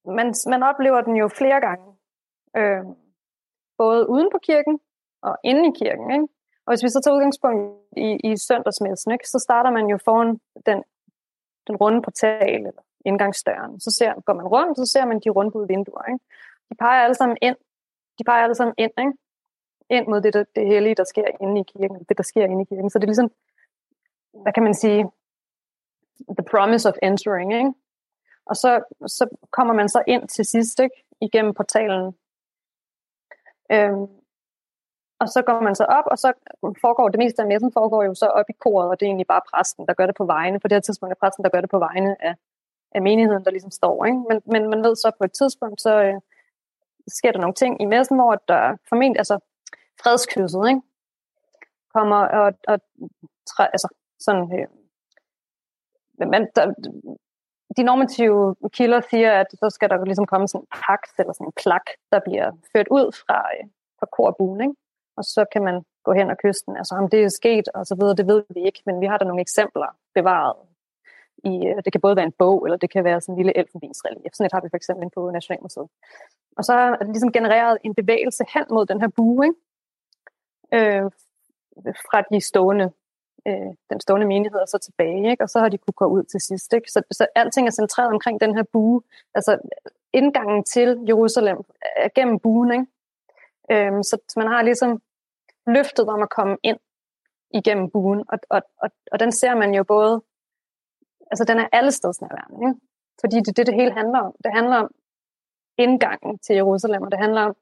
[0.04, 1.86] man, man oplever den jo flere gange.
[2.56, 2.84] Øh,
[3.78, 4.78] både uden på kirken
[5.22, 6.10] og inde i kirken.
[6.10, 6.26] Ikke?
[6.66, 7.60] Og hvis vi så tager udgangspunkt
[7.96, 10.82] i, i søndagsmessen, ikke, så starter man jo foran den,
[11.66, 13.80] den runde portal, eller indgangsdøren.
[13.80, 16.04] Så ser, går man rundt, så ser man de rundbude vinduer.
[16.12, 16.24] Ikke?
[16.70, 17.56] De peger alle sammen ind.
[18.18, 19.12] De peger alle sammen ind, ikke?
[19.90, 22.62] ind mod det, det, det hellige, der sker inde i kirken, det, der sker inde
[22.62, 22.90] i kirken.
[22.90, 23.30] Så det er ligesom,
[24.42, 25.10] hvad kan man sige,
[26.38, 27.72] the promise of entering, ikke?
[28.46, 28.70] Og så,
[29.06, 31.04] så kommer man så ind til sidst, ikke?
[31.20, 32.14] Igennem portalen.
[33.72, 34.06] Øhm,
[35.22, 36.32] og så går man så op, og så
[36.80, 39.26] foregår det meste af messen foregår jo så op i koret, og det er egentlig
[39.26, 40.60] bare præsten, der gør det på vegne.
[40.60, 42.34] På det her tidspunkt er præsten, der gør det på vegne af,
[42.92, 44.04] af menigheden, der ligesom står.
[44.04, 44.18] Ikke?
[44.28, 46.14] Men, men man ved så på et tidspunkt, så øh,
[47.08, 49.38] sker der nogle ting i messen, hvor der formentlig, altså
[50.02, 50.82] fredskysset, ikke?
[51.94, 52.80] kommer og, og
[53.50, 53.88] træ, altså
[54.20, 54.68] sådan, øh,
[56.28, 56.74] man, der,
[57.76, 61.46] de normative kilder siger, at så skal der ligesom komme sådan en pagt, eller sådan
[61.46, 63.68] en plak, der bliver ført ud fra, øh,
[63.98, 64.74] fra korbuen, ikke?
[65.16, 66.76] Og så kan man gå hen og kysten.
[66.76, 69.18] Altså om det er sket og så videre, det ved vi ikke, men vi har
[69.18, 70.56] der nogle eksempler bevaret.
[71.44, 73.56] I, øh, det kan både være en bog, eller det kan være sådan en lille
[73.58, 74.32] elfenbensrelief.
[74.32, 75.88] Sådan et har vi for eksempel på Nationalmuseet.
[76.56, 79.58] Og så er det ligesom genereret en bevægelse hen mod den her bue, ikke?
[80.74, 81.10] Øh,
[82.10, 82.92] fra de stående,
[83.46, 85.42] øh, den stående menighed og så tilbage, ikke?
[85.44, 86.72] og så har de kunne gå ud til sidst.
[86.72, 86.90] Ikke?
[86.90, 89.02] Så, så alting er centreret omkring den her bue.
[89.34, 89.58] Altså
[90.12, 91.56] indgangen til Jerusalem
[91.96, 92.86] er gennem buen, ikke?
[93.72, 95.02] Øhm, så man har ligesom
[95.66, 96.78] løftet om at komme ind
[97.54, 100.22] igennem buen, og, og, og, og den ser man jo både,
[101.30, 102.80] altså den er alle steds nærværende, ikke?
[103.20, 104.32] fordi det er det, det hele handler om.
[104.44, 104.90] Det handler om
[105.78, 107.54] indgangen til Jerusalem, og det handler om,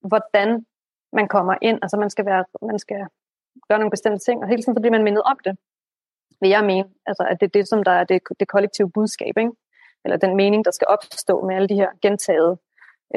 [0.00, 0.66] hvordan
[1.12, 3.06] man kommer ind, altså man skal, være, man skal
[3.68, 5.56] gøre nogle bestemte ting, og hele tiden så bliver man mindet om det,
[6.40, 9.34] vil jeg mene, altså at det er det, som der er det, det kollektive budskab,
[9.38, 9.52] ikke?
[10.04, 12.56] eller den mening, der skal opstå med alle de her gentagede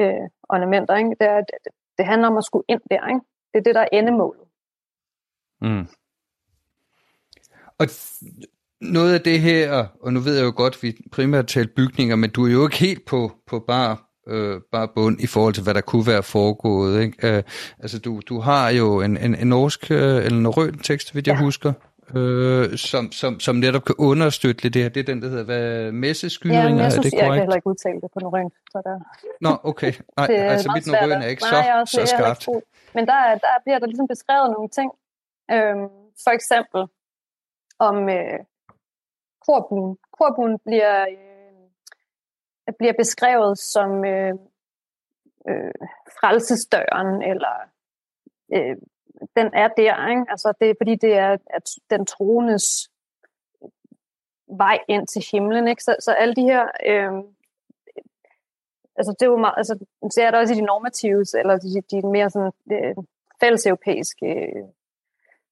[0.00, 1.16] øh, ornamenter, ikke?
[1.20, 3.08] det er, det, det handler om at skulle ind der.
[3.08, 3.20] Ikke?
[3.52, 4.42] Det er det, der er endemålet.
[5.60, 5.86] Mm.
[7.78, 7.86] Og
[8.80, 12.16] noget af det her, og nu ved jeg jo godt, at vi primært taler bygninger,
[12.16, 15.62] men du er jo ikke helt på, på bare øh, bare bund i forhold til,
[15.62, 17.02] hvad der kunne være foregået.
[17.02, 17.36] Ikke?
[17.36, 17.42] Øh,
[17.78, 21.26] altså, du, du har jo en, en, en norsk øh, eller en rød tekst, hvis
[21.26, 21.32] ja.
[21.32, 21.72] jeg husker,
[22.14, 24.88] øh, som, som, som netop kan understøtte lidt det her.
[24.88, 27.22] Det er den, der hedder hvad, messeskyringer, ja, jeg synes, er det korrekt?
[27.22, 28.50] jeg kan heller ikke udtale det på norrøn.
[28.72, 28.94] Så der...
[29.40, 29.92] Nå, okay.
[30.16, 32.48] Nej, det altså mit norrøn er ikke Nej, så, så skarpt.
[32.94, 34.90] Men der, der bliver der ligesom beskrevet nogle ting.
[35.50, 35.88] Øhm,
[36.24, 36.80] for eksempel
[37.78, 38.38] om øh,
[39.46, 39.98] korbuen.
[40.18, 41.06] Korbuen bliver,
[42.68, 44.34] øh, bliver beskrevet som øh,
[45.48, 45.74] øh,
[46.18, 47.56] frelsesdøren, eller
[48.54, 48.76] øh,
[49.36, 50.08] den er der.
[50.08, 50.24] Ikke?
[50.28, 52.90] Altså, det er fordi, det er at den troendes
[54.48, 55.68] vej ind til himlen.
[55.68, 55.82] Ikke?
[55.82, 56.62] Så, så alle de her...
[56.86, 57.12] Øh,
[58.96, 61.82] altså, det er jo meget, altså, så er der også i de normative, eller de,
[61.90, 62.94] de mere sådan, øh,
[63.40, 64.64] fælles europæiske øh,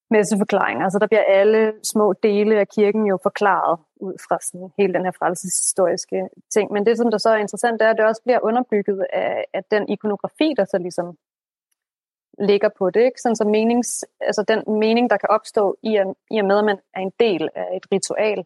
[0.09, 0.83] messeforklaringer.
[0.83, 5.05] Altså, der bliver alle små dele af kirken jo forklaret ud fra sådan, hele den
[5.05, 6.71] her frelseshistoriske ting.
[6.71, 9.45] Men det, som der så er interessant, det er, at det også bliver underbygget af,
[9.53, 11.17] af den ikonografi, der så ligesom
[12.39, 13.01] ligger på det.
[13.01, 13.21] Ikke?
[13.21, 16.65] Sådan så menings, altså den mening, der kan opstå i, at, i og med, at
[16.65, 18.45] man er en del af et ritual,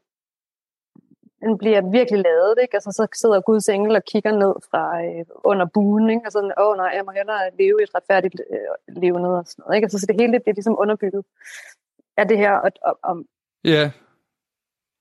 [1.41, 2.55] den bliver virkelig lavet.
[2.61, 2.75] Ikke?
[2.75, 6.25] Altså, så sidder Guds engel og kigger ned fra øh, under buen, ikke?
[6.25, 9.61] og sådan, åh nej, jeg må hellere leve et retfærdigt øh, liv ned og sådan
[9.63, 9.75] noget.
[9.75, 9.85] Ikke?
[9.85, 11.25] Altså, så det hele det bliver ligesom underbygget
[12.17, 12.53] af det her.
[12.53, 13.25] Og, og, om.
[13.63, 13.91] ja.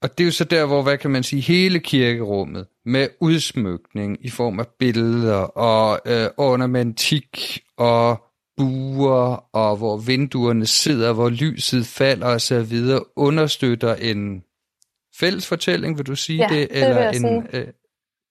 [0.03, 4.25] og det er jo så der, hvor, hvad kan man sige, hele kirkerummet med udsmykning
[4.27, 8.28] i form af billeder og øh, ornamentik og
[8.59, 14.45] buer, og hvor vinduerne sidder, hvor lyset falder og så videre, understøtter en
[15.21, 16.71] fælles fortælling, vil du sige ja, det?
[16.71, 17.61] det eller vil jeg en, sige.
[17.61, 17.67] Øh,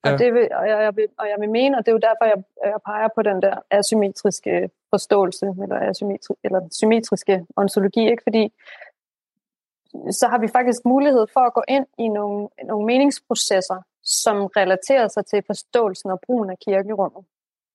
[0.04, 0.12] ja.
[0.12, 2.04] og, det vil, og, jeg, jeg vil, og jeg vil mene, og det er jo
[2.08, 8.22] derfor, jeg, jeg peger på den der asymmetriske forståelse, eller, asymmetri, eller symmetriske ontologi, ikke?
[8.22, 8.52] fordi
[10.10, 15.08] så har vi faktisk mulighed for at gå ind i nogle, nogle meningsprocesser, som relaterer
[15.08, 17.24] sig til forståelsen og brugen af kirkerummet,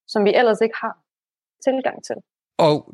[0.07, 0.97] som vi ellers ikke har
[1.63, 2.15] tilgang til.
[2.57, 2.93] Og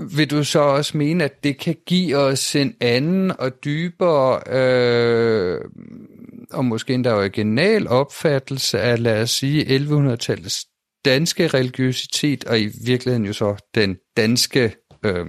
[0.00, 5.60] vil du så også mene, at det kan give os en anden og dybere, øh,
[6.52, 10.64] og måske endda original opfattelse af, lad os sige, 1100-tallets
[11.04, 15.26] danske religiøsitet, og i virkeligheden jo så den danske øh,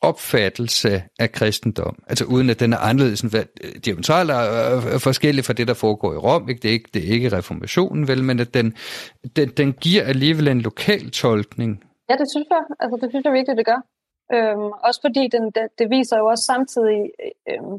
[0.00, 2.02] opfattelse af kristendom.
[2.06, 3.44] Altså uden at den er anderledes end øh,
[3.84, 6.48] diametralt er øh, forskellig fra det, der foregår i Rom.
[6.48, 6.60] Ikke?
[6.62, 8.74] Det, er ikke, det er ikke reformationen, vel, men at den,
[9.36, 11.80] den, den giver alligevel en lokal tolkning
[12.12, 12.62] Ja, det synes jeg.
[12.82, 13.80] Altså, det synes jeg virkelig, det gør.
[14.34, 17.00] Øhm, også fordi den, det, det viser jo også samtidig
[17.50, 17.76] øhm,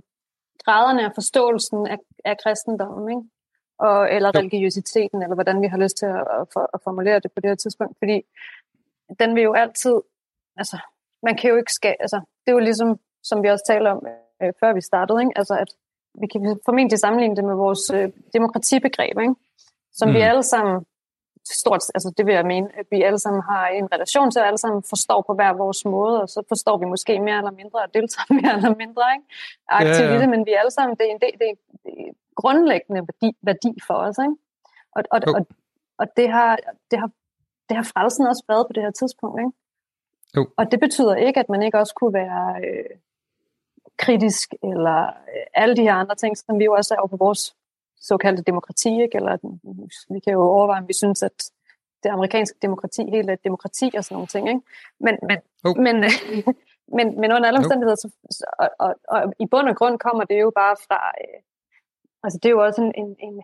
[0.65, 3.23] graderne af forståelsen af, af kristendommen, ikke?
[3.79, 4.39] Og, eller jo.
[4.39, 7.55] religiøsiteten, eller hvordan vi har lyst til at, at, at formulere det på det her
[7.55, 7.95] tidspunkt.
[8.01, 8.17] Fordi
[9.19, 9.95] den vil jo altid,
[10.57, 10.77] altså,
[11.23, 13.99] man kan jo ikke skabe, altså, det er jo ligesom, som vi også talte om,
[14.41, 15.37] øh, før vi startede, ikke?
[15.41, 15.69] Altså, at
[16.21, 19.35] vi kan formentlig sammenligne det med vores øh, demokratibegreb, ikke?
[19.99, 20.15] Som mm.
[20.15, 20.85] vi alle sammen
[21.45, 24.45] stort, altså det vil jeg mene, at vi alle sammen har en relation til, at
[24.45, 27.79] alle sammen forstår på hver vores måde, og så forstår vi måske mere eller mindre,
[27.79, 29.25] og deltager mere eller mindre ikke?
[29.67, 30.19] aktivt ja, ja.
[30.21, 33.79] det, men vi alle sammen, det er en del, det er, det grundlæggende værdi, værdi
[33.87, 34.17] for os.
[34.17, 34.35] Ikke?
[34.95, 35.47] Og, og, og,
[35.97, 36.57] og det, har,
[36.91, 37.09] det, har,
[37.69, 39.39] det har frelsen også været på det her tidspunkt.
[39.39, 39.51] Ikke?
[40.37, 40.47] Jo.
[40.57, 42.97] Og det betyder ikke, at man ikke også kunne være øh,
[43.97, 47.55] kritisk, eller øh, alle de her andre ting, som vi jo også er på vores
[48.09, 49.15] såkaldte demokrati, ikke?
[49.17, 49.33] eller
[50.13, 51.37] vi kan jo overveje, om vi synes, at
[52.03, 54.47] det amerikanske demokrati helt er et demokrati og sådan nogle ting.
[54.49, 54.61] Ikke?
[55.05, 55.77] Men, men, oh.
[55.85, 55.95] men,
[56.97, 58.09] men, men under alle omstændigheder, så,
[58.59, 61.39] og, og, og i bund og grund kommer det jo bare fra, øh,
[62.23, 63.35] altså det er jo også en, en, en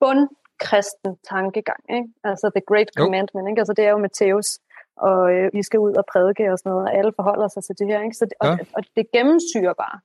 [0.00, 2.08] bundkristen tankegang, ikke?
[2.24, 3.60] altså the great commandment, ikke?
[3.60, 4.50] altså det er jo Matthæus,
[4.96, 7.76] og øh, vi skal ud og prædike og sådan noget, og alle forholder sig til
[7.78, 8.16] det her, ikke?
[8.20, 8.50] Så det, ja.
[8.50, 10.00] og, og det gennemsyrer bare.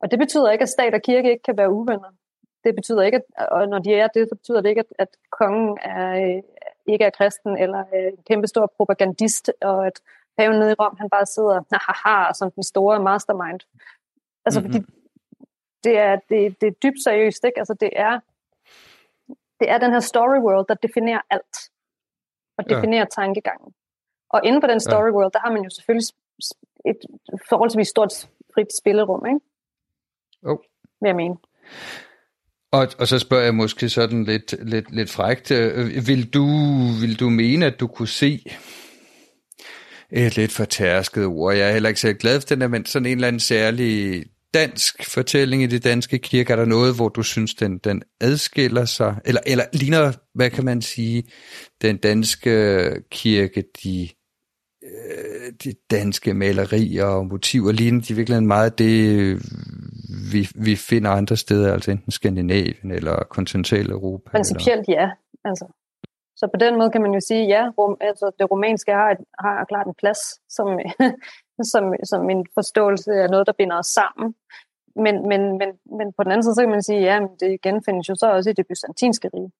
[0.00, 2.12] Og det betyder ikke, at stat og kirke ikke kan være uvenner
[2.64, 5.08] det betyder ikke, at, og når de er det, så betyder det ikke, at, at
[5.30, 6.42] kongen er, øh,
[6.86, 10.02] ikke er kristen, eller øh, en kæmpe stor propagandist, og at
[10.38, 13.60] paven nede i Rom, han bare sidder, haha, som den store mastermind.
[14.44, 14.72] Altså, mm-hmm.
[14.72, 14.86] fordi
[15.84, 17.58] det er, det, det er dybt seriøst, ikke?
[17.58, 18.20] Altså, det er,
[19.60, 21.70] det er den her story world, der definerer alt,
[22.58, 23.22] og definerer ja.
[23.22, 23.74] tankegangen.
[24.30, 25.12] Og inden for den story ja.
[25.16, 26.08] world, der har man jo selvfølgelig
[26.84, 26.98] et
[27.48, 29.40] forholdsvis stort frit spillerum, ikke?
[30.44, 30.50] Jo.
[30.50, 30.58] Oh.
[31.00, 31.36] Vil jeg mene.
[32.72, 36.46] Og, og så spørger jeg måske sådan lidt, lidt, lidt frægt, øh, vil du,
[37.00, 38.44] vil du mene, at du kunne se
[40.12, 43.06] et lidt fortærsket ord, jeg er heller ikke så glad for den der, men sådan
[43.06, 47.22] en eller anden særlig dansk fortælling i det danske kirke, er der noget, hvor du
[47.22, 51.22] synes, den, den adskiller sig, eller, eller ligner, hvad kan man sige,
[51.82, 54.08] den danske kirke, de
[54.84, 57.72] øh, de danske malerier og motiver?
[57.72, 59.42] Ligner de virkelig meget det,
[60.32, 64.06] vi, vi finder andre steder, altså enten Skandinavien eller kontinentaleuropa?
[64.06, 64.30] Europa?
[64.30, 65.10] Principielt ja.
[65.44, 65.66] Altså.
[66.36, 69.64] Så på den måde kan man jo sige, ja, rum, altså det romanske har, har
[69.64, 70.78] klart en plads, som,
[71.72, 74.34] som, som en forståelse af noget, der binder os sammen.
[74.96, 75.68] Men, men, men,
[75.98, 78.26] men på den anden side, så kan man sige, ja, men det genfindes jo så
[78.32, 79.50] også i det byzantinske rige.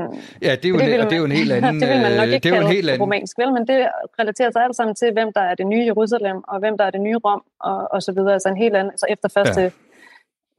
[0.00, 0.06] Ja.
[0.06, 0.16] Mm.
[0.46, 1.74] Ja, det er jo, det, man, det er jo en helt anden...
[1.82, 3.02] det vil man nok øh, ikke det er jo en helt anden.
[3.02, 3.52] romansk, vel?
[3.56, 3.78] Men det
[4.20, 6.92] relaterer sig alt sammen til, hvem der er det nye Jerusalem, og hvem der er
[6.96, 8.32] det nye Rom, og, og så videre.
[8.32, 8.90] Altså en helt anden...
[8.90, 9.70] Altså efter første, ja.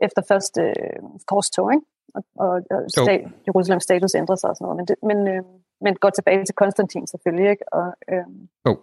[0.07, 0.99] efter første øh,
[1.31, 1.85] korstog, ikke?
[2.15, 4.77] Og, og, og stat, Jerusalems status ændrer sig og sådan noget.
[4.79, 5.43] Men, det, men, øh,
[5.81, 7.73] men går tilbage til Konstantin selvfølgelig, ikke?
[7.73, 8.27] Og, øh,
[8.67, 8.73] jo.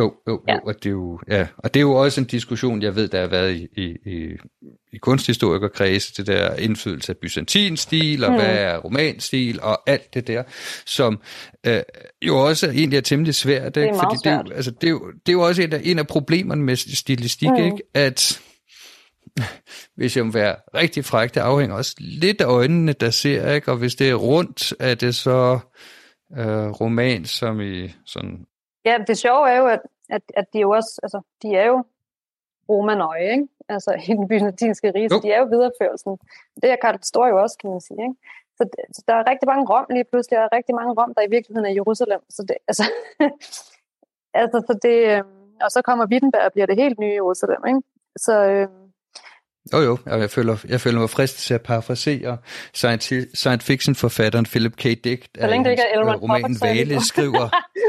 [0.00, 0.54] Jo, jo, ja.
[0.54, 3.08] jo, og det er jo, ja, og det er jo også en diskussion, jeg ved,
[3.08, 4.36] der har været i, i, i,
[4.92, 8.36] i kunsthistorikerkredse, det der indflydelse af byzantinstil, og mm.
[8.36, 10.42] hvad er romanstil, og alt det der,
[10.86, 11.20] som
[11.66, 11.80] øh,
[12.22, 13.80] jo også egentlig er temmelig svært, ikke?
[13.80, 14.44] Det er fordi svært.
[14.46, 16.76] det, altså, det, er jo, det er jo også en af, en af problemerne med
[16.76, 17.64] stilistik, mm.
[17.64, 17.82] ikke?
[17.94, 18.40] at
[19.96, 23.70] hvis jeg må være rigtig fræk, det afhænger også lidt af øjnene, der ser, ikke?
[23.70, 25.58] og hvis det er rundt, er det så
[26.38, 28.46] øh, roman, som i sådan
[28.84, 31.84] Ja, det sjove er jo, at, at, at de jo også, altså, de er jo
[32.68, 33.48] romanøje, ikke?
[33.68, 36.18] Altså i den byzantinske rige, så de er jo videreførelsen.
[36.62, 38.14] Det er Karl Stor jo også, kan man sige, ikke?
[38.56, 41.22] Så, så der er rigtig mange rom lige pludselig, der er rigtig mange rom, der
[41.22, 42.20] i virkeligheden er Jerusalem.
[42.28, 42.84] Så det, altså,
[44.34, 45.22] altså så det, øh,
[45.60, 47.82] og så kommer Wittenberg og bliver det helt nye Jerusalem, ikke?
[48.16, 48.68] Så, øh,
[49.72, 52.38] Jo jo, jeg føler, jeg føler mig frist til at parafrasere
[52.74, 54.84] science, science fiction forfatteren Philip K.
[54.84, 57.48] Dick, Så længe det ikke er Elrond romanen Valis skriver.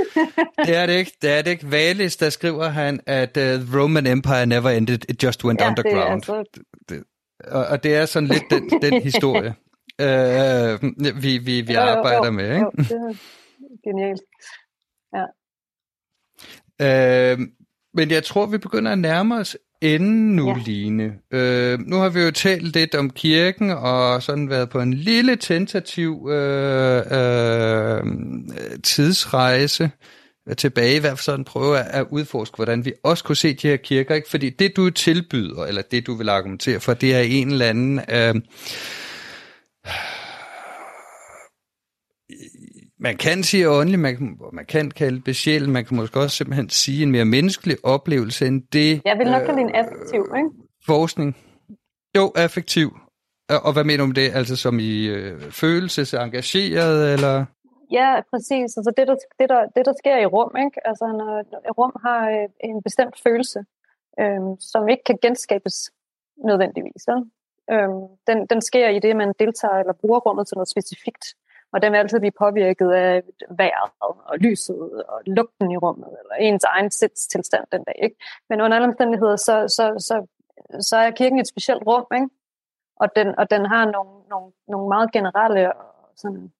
[0.66, 1.72] det er det ikke, det er det ikke.
[1.72, 5.68] Valis, der skriver han, at uh, the Roman Empire never ended, it just went ja,
[5.68, 6.22] underground.
[6.22, 6.62] Det er altså...
[6.90, 7.04] det,
[7.48, 9.56] og, og det er sådan lidt den, den historie,
[10.02, 12.56] uh, vi, vi, vi Jo, jo, arbejder jo, med.
[12.56, 12.66] Ikke?
[12.66, 14.22] Jo, det er genialt.
[16.82, 17.40] Øh,
[17.94, 20.56] men jeg tror, vi begynder at nærme os enden nu, Ja.
[20.66, 21.14] Line.
[21.34, 25.36] Øh, nu har vi jo talt lidt om kirken, og sådan været på en lille
[25.36, 28.04] tentativ øh, øh,
[28.84, 29.92] tidsrejse
[30.58, 33.68] tilbage, i hvert fald sådan prøve at, at udforske, hvordan vi også kunne se de
[33.68, 34.16] her kirker.
[34.16, 34.30] Ikke?
[34.30, 38.00] Fordi det, du tilbyder, eller det, du vil argumentere for, det er en eller anden...
[38.12, 38.36] Øh,
[43.04, 46.38] man kan sige åndelig, man, kan- man kan kalde det besjæl, man kan måske også
[46.38, 50.22] simpelthen sige en mere menneskelig oplevelse end det Jeg vil nok kalde det en affektiv,
[50.38, 50.49] ikke?
[50.86, 51.38] forskning.
[52.18, 52.88] Jo, affektiv.
[53.66, 54.30] Og hvad mener du med det?
[54.36, 57.45] Altså som i øh, følelsesengageret, eller?
[57.91, 58.78] Ja, præcis.
[58.78, 60.88] Altså det, der, det, der, det, der sker i rum, ikke?
[60.88, 61.30] Altså når
[61.80, 63.60] rum har øh, en bestemt følelse,
[64.20, 65.76] øhm, som ikke kan genskabes
[66.49, 67.04] nødvendigvis.
[67.12, 67.18] Ja?
[67.74, 71.26] Øhm, den, den sker i det, man deltager eller bruger rummet til noget specifikt.
[71.74, 76.36] Og den vil altid blive påvirket af vejret og lyset og lugten i rummet, eller
[76.40, 78.00] ens egen sindstilstand den dag.
[78.04, 78.16] Ikke?
[78.50, 80.28] Men under alle omstændigheder, så, så, så,
[80.80, 82.30] så er kirken et specielt rum, ikke?
[82.96, 85.72] Og, den, og den har nogle, nogle, nogle meget generelle
[86.16, 86.52] sådan,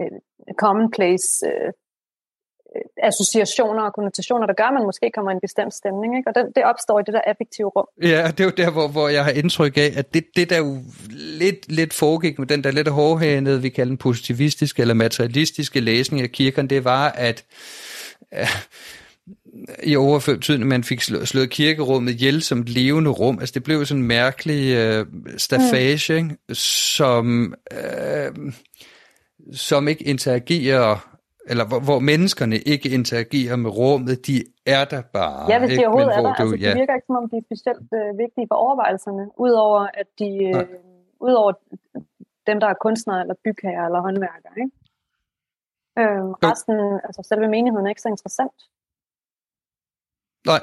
[0.00, 0.20] øh,
[0.60, 1.72] commonplace øh,
[3.02, 6.16] associationer og konnotationer, der gør, at man måske kommer i en bestemt stemning.
[6.16, 6.28] Ikke?
[6.30, 7.86] Og det, det opstår i det der affektive rum.
[8.02, 10.58] Ja, det er jo der, hvor, hvor jeg har indtryk af, at det, det der
[10.58, 10.78] jo
[11.42, 16.22] lidt, lidt foregik med den der lidt hårdhænede, vi kalder den positivistiske eller materialistiske læsning
[16.22, 17.44] af kirken, det var, at
[18.34, 18.46] øh,
[19.82, 23.38] i overført betydning, man fik slået, slået kirkerummet ihjel som et levende rum.
[23.38, 25.06] Altså det blev sådan en mærkelig øh,
[25.36, 26.54] stafage, mm.
[26.54, 28.52] som, øh,
[29.52, 31.17] som ikke interagerer
[31.50, 34.36] eller hvor, hvor menneskerne ikke interagerer med rummet, de
[34.66, 35.40] er der bare.
[35.52, 35.86] Ja, hvis de ikke?
[35.86, 36.34] overhovedet Men er der.
[36.36, 39.80] du- Altså, det virker ikke, som om de er specielt øh, vigtige for overvejelserne, udover
[40.00, 40.66] at de, øh,
[41.26, 41.52] udover
[42.48, 44.54] dem, der er kunstnere eller bygherrer eller håndværkere.
[44.62, 44.72] Ikke?
[46.00, 46.76] Øhm, resten,
[47.06, 48.58] altså selve menigheden er ikke så interessant.
[50.46, 50.62] Nej.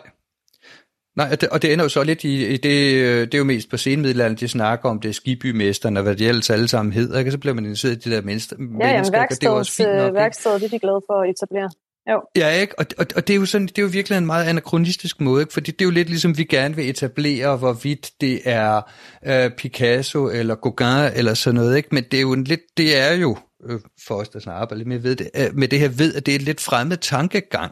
[1.15, 3.43] Nej, og det, det ender jo så lidt i, i det, øh, det er jo
[3.43, 6.93] mest på senmiddelalderen, de snakker om det er skibymesterne, og hvad de ellers alle sammen
[6.93, 7.31] hedder, ikke?
[7.31, 9.71] Så bliver man interesseret i de der mennesker, Ja, jamen, og det er jo også
[9.71, 10.13] fint nok.
[10.13, 11.69] værkstedet det er de glade for at etablere.
[12.11, 12.79] Jo, Ja, ikke?
[12.79, 15.41] Og, og, og det er jo sådan, det er jo virkelig en meget anachronistisk måde,
[15.41, 15.53] ikke?
[15.53, 18.81] Fordi det er jo lidt ligesom, vi gerne vil etablere, hvorvidt det er
[19.25, 21.89] øh, Picasso eller Gauguin eller sådan noget, ikke?
[21.91, 23.37] Men det er jo en lidt, det er jo,
[23.69, 26.13] øh, for os, der sådan arbejder lidt med, ved det, øh, med det her ved,
[26.15, 27.71] at det er et lidt fremmed tankegang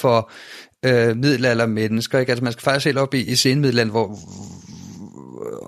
[0.00, 0.30] for
[0.88, 2.30] øh, middelaldermennesker, ikke?
[2.32, 4.06] Altså man skal faktisk helt op i, i senmiddelalderen, hvor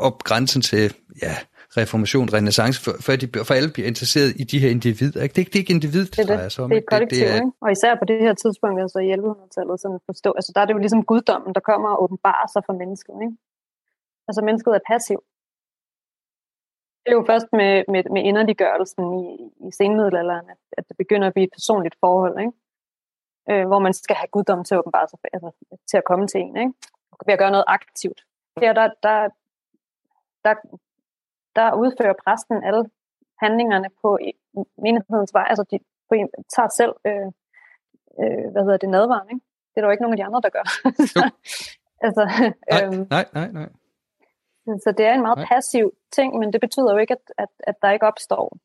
[0.08, 1.34] op grænsen til, ja,
[1.80, 5.22] reformation, renaissance, for, for, de, for alle bliver interesseret i de her individer.
[5.22, 5.32] Ikke?
[5.34, 6.52] Det, er ikke- det er ikke individ, det er drejer det.
[6.52, 6.86] sig om, Det er ikke?
[6.86, 7.64] et kollektiv, det, det er, ikke?
[7.64, 10.74] Og især på det her tidspunkt, altså i 1100-tallet, sådan forstå, altså der er det
[10.76, 13.36] jo ligesom guddommen, der kommer og åbenbarer sig for mennesket, ikke?
[14.28, 15.18] Altså mennesket er passiv.
[17.02, 19.24] Det er jo først med, med, med inderliggørelsen i,
[19.66, 22.54] i senmiddelalderen, at, at det begynder at blive et personligt forhold, ikke?
[23.51, 25.51] Øh, hvor man skal have guddommen til at åbenbare sig, altså,
[25.90, 26.72] til at komme til en, ikke?
[27.26, 28.20] Ved at gøre noget aktivt.
[28.61, 29.28] Der, der, der,
[30.45, 30.55] der,
[31.57, 32.84] der udfører præsten alle
[33.42, 34.18] handlingerne på
[34.78, 35.47] menighedens vej.
[35.49, 35.78] Altså, de
[36.09, 37.28] på en, tager selv, øh,
[38.20, 39.45] øh, hvad hedder det, nadvaren, ikke?
[39.70, 40.66] Det er der jo ikke nogen af de andre, der gør.
[42.07, 42.22] altså,
[42.70, 43.68] nej, øhm, nej, nej, nej.
[44.84, 45.47] så det er en meget Nej.
[45.53, 48.57] passiv ting, men det betyder jo ikke, at, at, at der ikke opstår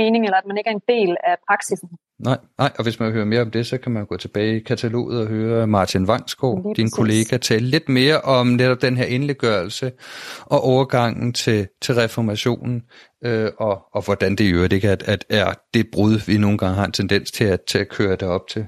[0.00, 1.90] mening, eller at man ikke er en del af praksisen.
[2.22, 4.56] Nej, nej, og hvis man vil høre mere om det, så kan man gå tilbage
[4.56, 6.94] i kataloget og høre Martin Vangsgaard, Lige din præcis.
[6.94, 9.92] kollega, tale lidt mere om netop den her indlæggørelse
[10.40, 12.82] og overgangen til, til reformationen,
[13.24, 16.58] øh, og, og hvordan det i øvrigt ikke at, at er det brud, vi nogle
[16.58, 18.66] gange har en tendens til at, til at køre det op til.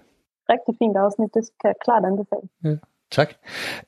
[0.49, 2.79] Rigtig fint afsnit, det kan jeg klart anbefale.
[3.11, 3.35] Tak.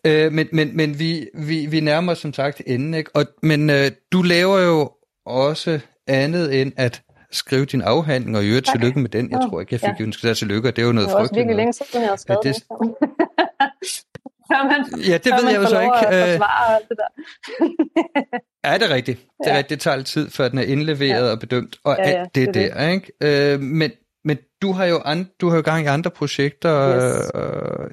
[0.06, 3.10] Øh, men men, men vi, vi, vi nærmer os som sagt enden, ikke?
[3.14, 4.90] Og, men øh, du laver jo
[5.26, 9.30] også andet end at skrive din afhandling, og i øvrigt tillykke med den.
[9.30, 10.04] Jeg tror ikke, jeg fik Ja.
[10.04, 11.46] ønsket dig tillykke, og det er jo noget Det var også frygteligt.
[11.48, 12.64] virkelig længe siden, jeg har skrevet Ja, det-
[14.70, 16.06] man, Ja, det ved jeg jo så ikke.
[16.06, 17.08] At øh, forsvare det der.
[18.70, 19.18] Ja, det er rigtigt.
[19.38, 19.56] Det, er Ja.
[19.58, 19.70] rigtigt.
[19.70, 21.30] det tager lidt tid, før den er indleveret ja.
[21.32, 23.12] og bedømt, og Ja, ja, alt det, det er der, ikke?
[23.54, 23.90] Øh, men,
[24.24, 27.30] men du har jo and, du har jo gang i andre projekter, Yes.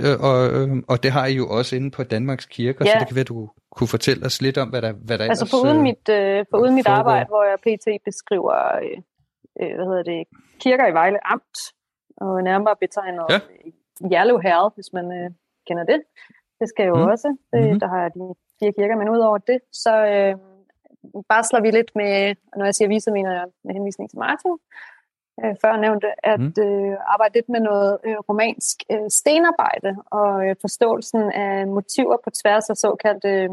[0.09, 2.91] øh, og, øh, og det har I jo også inde på Danmarks Kirker, Ja.
[2.91, 5.43] så det kan være, du kunne fortælle os lidt om, hvad der, hvad der Altså
[5.43, 7.87] ellers, foruden øh, mit, øh, foruden mit arbejde, hvor jeg pt.
[8.05, 8.97] beskriver øh,
[9.61, 10.27] øh, hvad hedder det,
[10.59, 11.57] kirker i Vejle Amt,
[12.17, 13.39] og nærmere betegner Ja.
[14.11, 15.31] Jerlev Herred, hvis man øh,
[15.67, 16.01] kender det.
[16.59, 17.01] Det skal jo Mm.
[17.11, 17.27] også.
[17.27, 17.61] Det, Mhm.
[17.63, 17.79] mm-hmm.
[17.79, 20.35] Der har jeg de, fire kirker, men udover det, så øh,
[21.29, 24.51] barsler vi lidt med, når jeg siger vi, så mener jeg med henvisning til Martin,
[25.43, 26.53] øh, før nævnte, at mm.
[26.65, 32.29] øh, arbejde lidt med noget øh, romansk øh, stenarbejde og øh, forståelsen af motiver på
[32.29, 33.49] tværs af såkaldte øh,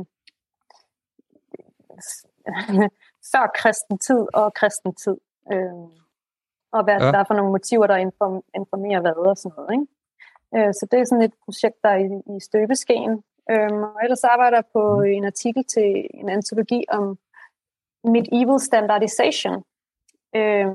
[3.32, 5.16] før kristen tid og kristen tid.
[5.52, 6.00] Øh,
[6.72, 7.06] og hvad ja.
[7.12, 9.72] der er for nogle motiver, der inform, informerer hvad og sådan noget.
[9.76, 9.86] Ikke?
[10.56, 13.12] Øh, så det er sådan et projekt, der er i, i støbeskeen.
[13.50, 15.04] Øh, og ellers arbejder jeg på mm.
[15.04, 17.18] en artikel til en antologi om
[18.04, 19.64] medieval standardization,
[20.36, 20.66] øh,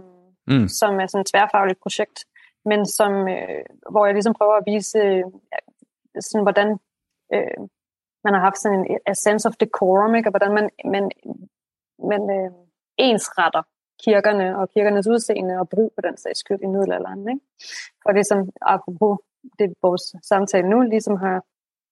[0.48, 0.68] mm.
[0.68, 2.18] som er sådan et tværfagligt projekt,
[2.66, 5.24] men som, øh, hvor jeg ligesom prøver at vise, øh,
[6.20, 6.70] sådan, hvordan
[7.34, 7.58] øh,
[8.24, 10.30] man har haft sådan en a sense of decorum, ikke?
[10.30, 11.12] og hvordan man, man,
[12.12, 12.52] man øh,
[12.98, 13.64] ensretter
[14.04, 17.30] kirkerne og kirkernes udseende og brug på den sags skyld i middelalderen.
[17.30, 17.46] Ikke?
[18.04, 19.18] For det som, apropos
[19.60, 21.38] det vores samtale nu, ligesom har,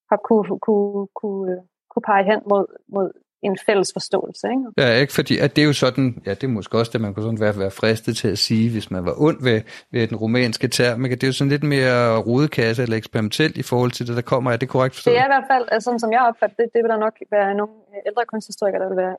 [0.10, 1.58] har kunne, kunne, kunne,
[1.90, 3.12] kunne pege hen mod, mod
[3.48, 4.48] en fælles forståelse.
[4.54, 4.64] Ikke?
[4.78, 7.14] Ja, ikke fordi, at det er jo sådan, ja, det er måske også det, man
[7.14, 10.18] kunne sådan være, være fristet til at sige, hvis man var ond ved, ved den
[10.18, 14.16] romanske term, det er jo sådan lidt mere rodekasse eller eksperimentelt i forhold til det,
[14.16, 14.52] der kommer.
[14.52, 15.14] Er det korrekt forstået?
[15.14, 17.56] Det er i hvert fald, altså, som jeg opfatter det, det vil der nok være
[17.56, 17.74] nogle
[18.08, 19.16] ældre kunsthistorikere, der vil være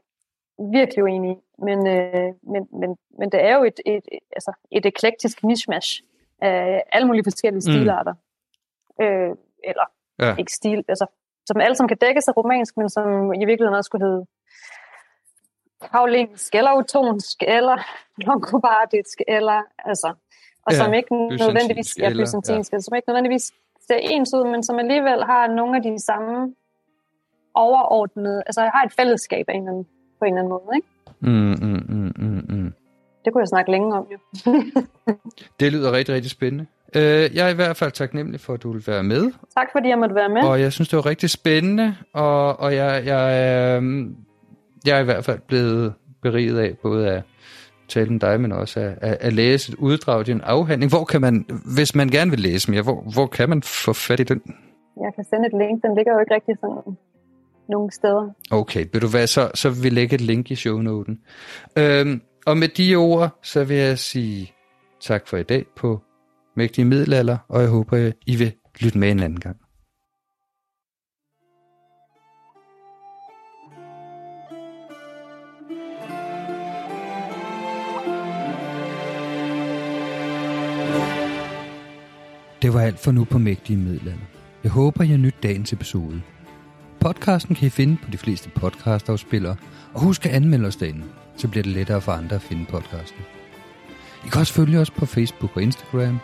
[0.59, 5.45] virkelig uenige men, øh, men, men, men det er jo et, et, altså et eklektisk
[5.45, 6.03] mishmash
[6.41, 7.73] af alle mulige forskellige mm.
[7.73, 8.15] stilarter.
[9.01, 9.31] Øh,
[9.65, 9.85] eller
[10.19, 10.37] ja.
[10.37, 11.07] ikke stil, altså
[11.47, 14.27] som alle som kan dækkes af romansk, men som i virkeligheden også skulle hedde
[15.81, 17.77] paulinsk, eller utonsk, eller
[18.27, 20.15] longobardisk, eller altså,
[20.67, 22.79] og ja, som ikke nødvendigvis, ja, byzantinsk, ja.
[22.79, 23.53] som ikke nødvendigvis
[23.87, 26.55] ser ens ud, men som alligevel har nogle af de samme
[27.55, 29.89] overordnede, altså har et fællesskab af en eller anden,
[30.19, 30.89] på en eller anden måde, ikke?
[31.21, 32.73] Mm, mm, mm, mm, mm.
[33.25, 34.19] Det kunne jeg snakke længe om, jo.
[35.61, 36.67] det lyder rigtig, rigtig spændende.
[36.97, 39.33] Øh, jeg er i hvert fald taknemmelig for, at du vil være med.
[39.55, 40.43] Tak fordi jeg måtte være med.
[40.43, 43.25] Og jeg synes, det var rigtig spændende, og, og jeg, jeg,
[43.83, 44.07] øh,
[44.87, 47.23] jeg er i hvert fald blevet beriget af både at
[47.89, 50.93] tale med dig, men også at, at, at læse et uddrag af din afhandling.
[50.93, 51.47] Hvor kan man,
[51.77, 54.43] hvis man gerne vil læse mere, hvor, hvor kan man få fat i den?
[55.05, 55.83] Jeg kan sende et link.
[55.83, 56.97] Den ligger jo ikke rigtig sådan
[57.69, 58.31] nogle steder.
[58.51, 61.19] Okay, vil du være så, så vil vi lægge et link i shownoten.
[61.79, 64.53] Øhm, og med de ord, så vil jeg sige
[65.01, 66.01] tak for i dag på
[66.57, 69.57] Mægtige Middelalder, og jeg håber, I vil lytte med en anden gang.
[82.63, 84.27] Det var alt for nu på Mægtige Middelalder.
[84.63, 86.23] Jeg håber, I har nyt dagens episode.
[87.05, 89.57] Podcasten kan I finde på de fleste podcastafspillere,
[89.95, 91.05] og husk at anmelde os derinde,
[91.37, 93.21] så bliver det lettere for andre at finde podcasten.
[94.27, 96.19] I kan også følge os på Facebook og Instagram,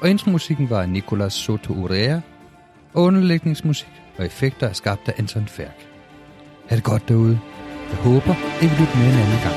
[0.00, 2.20] og intromusikken var af Nicolas Soto Urea,
[2.94, 5.86] og underlægningsmusik og effekter er skabt af Anton Færk.
[6.68, 7.40] Ha' det godt derude.
[7.90, 9.56] Jeg håber, I vil lytte med en anden gang.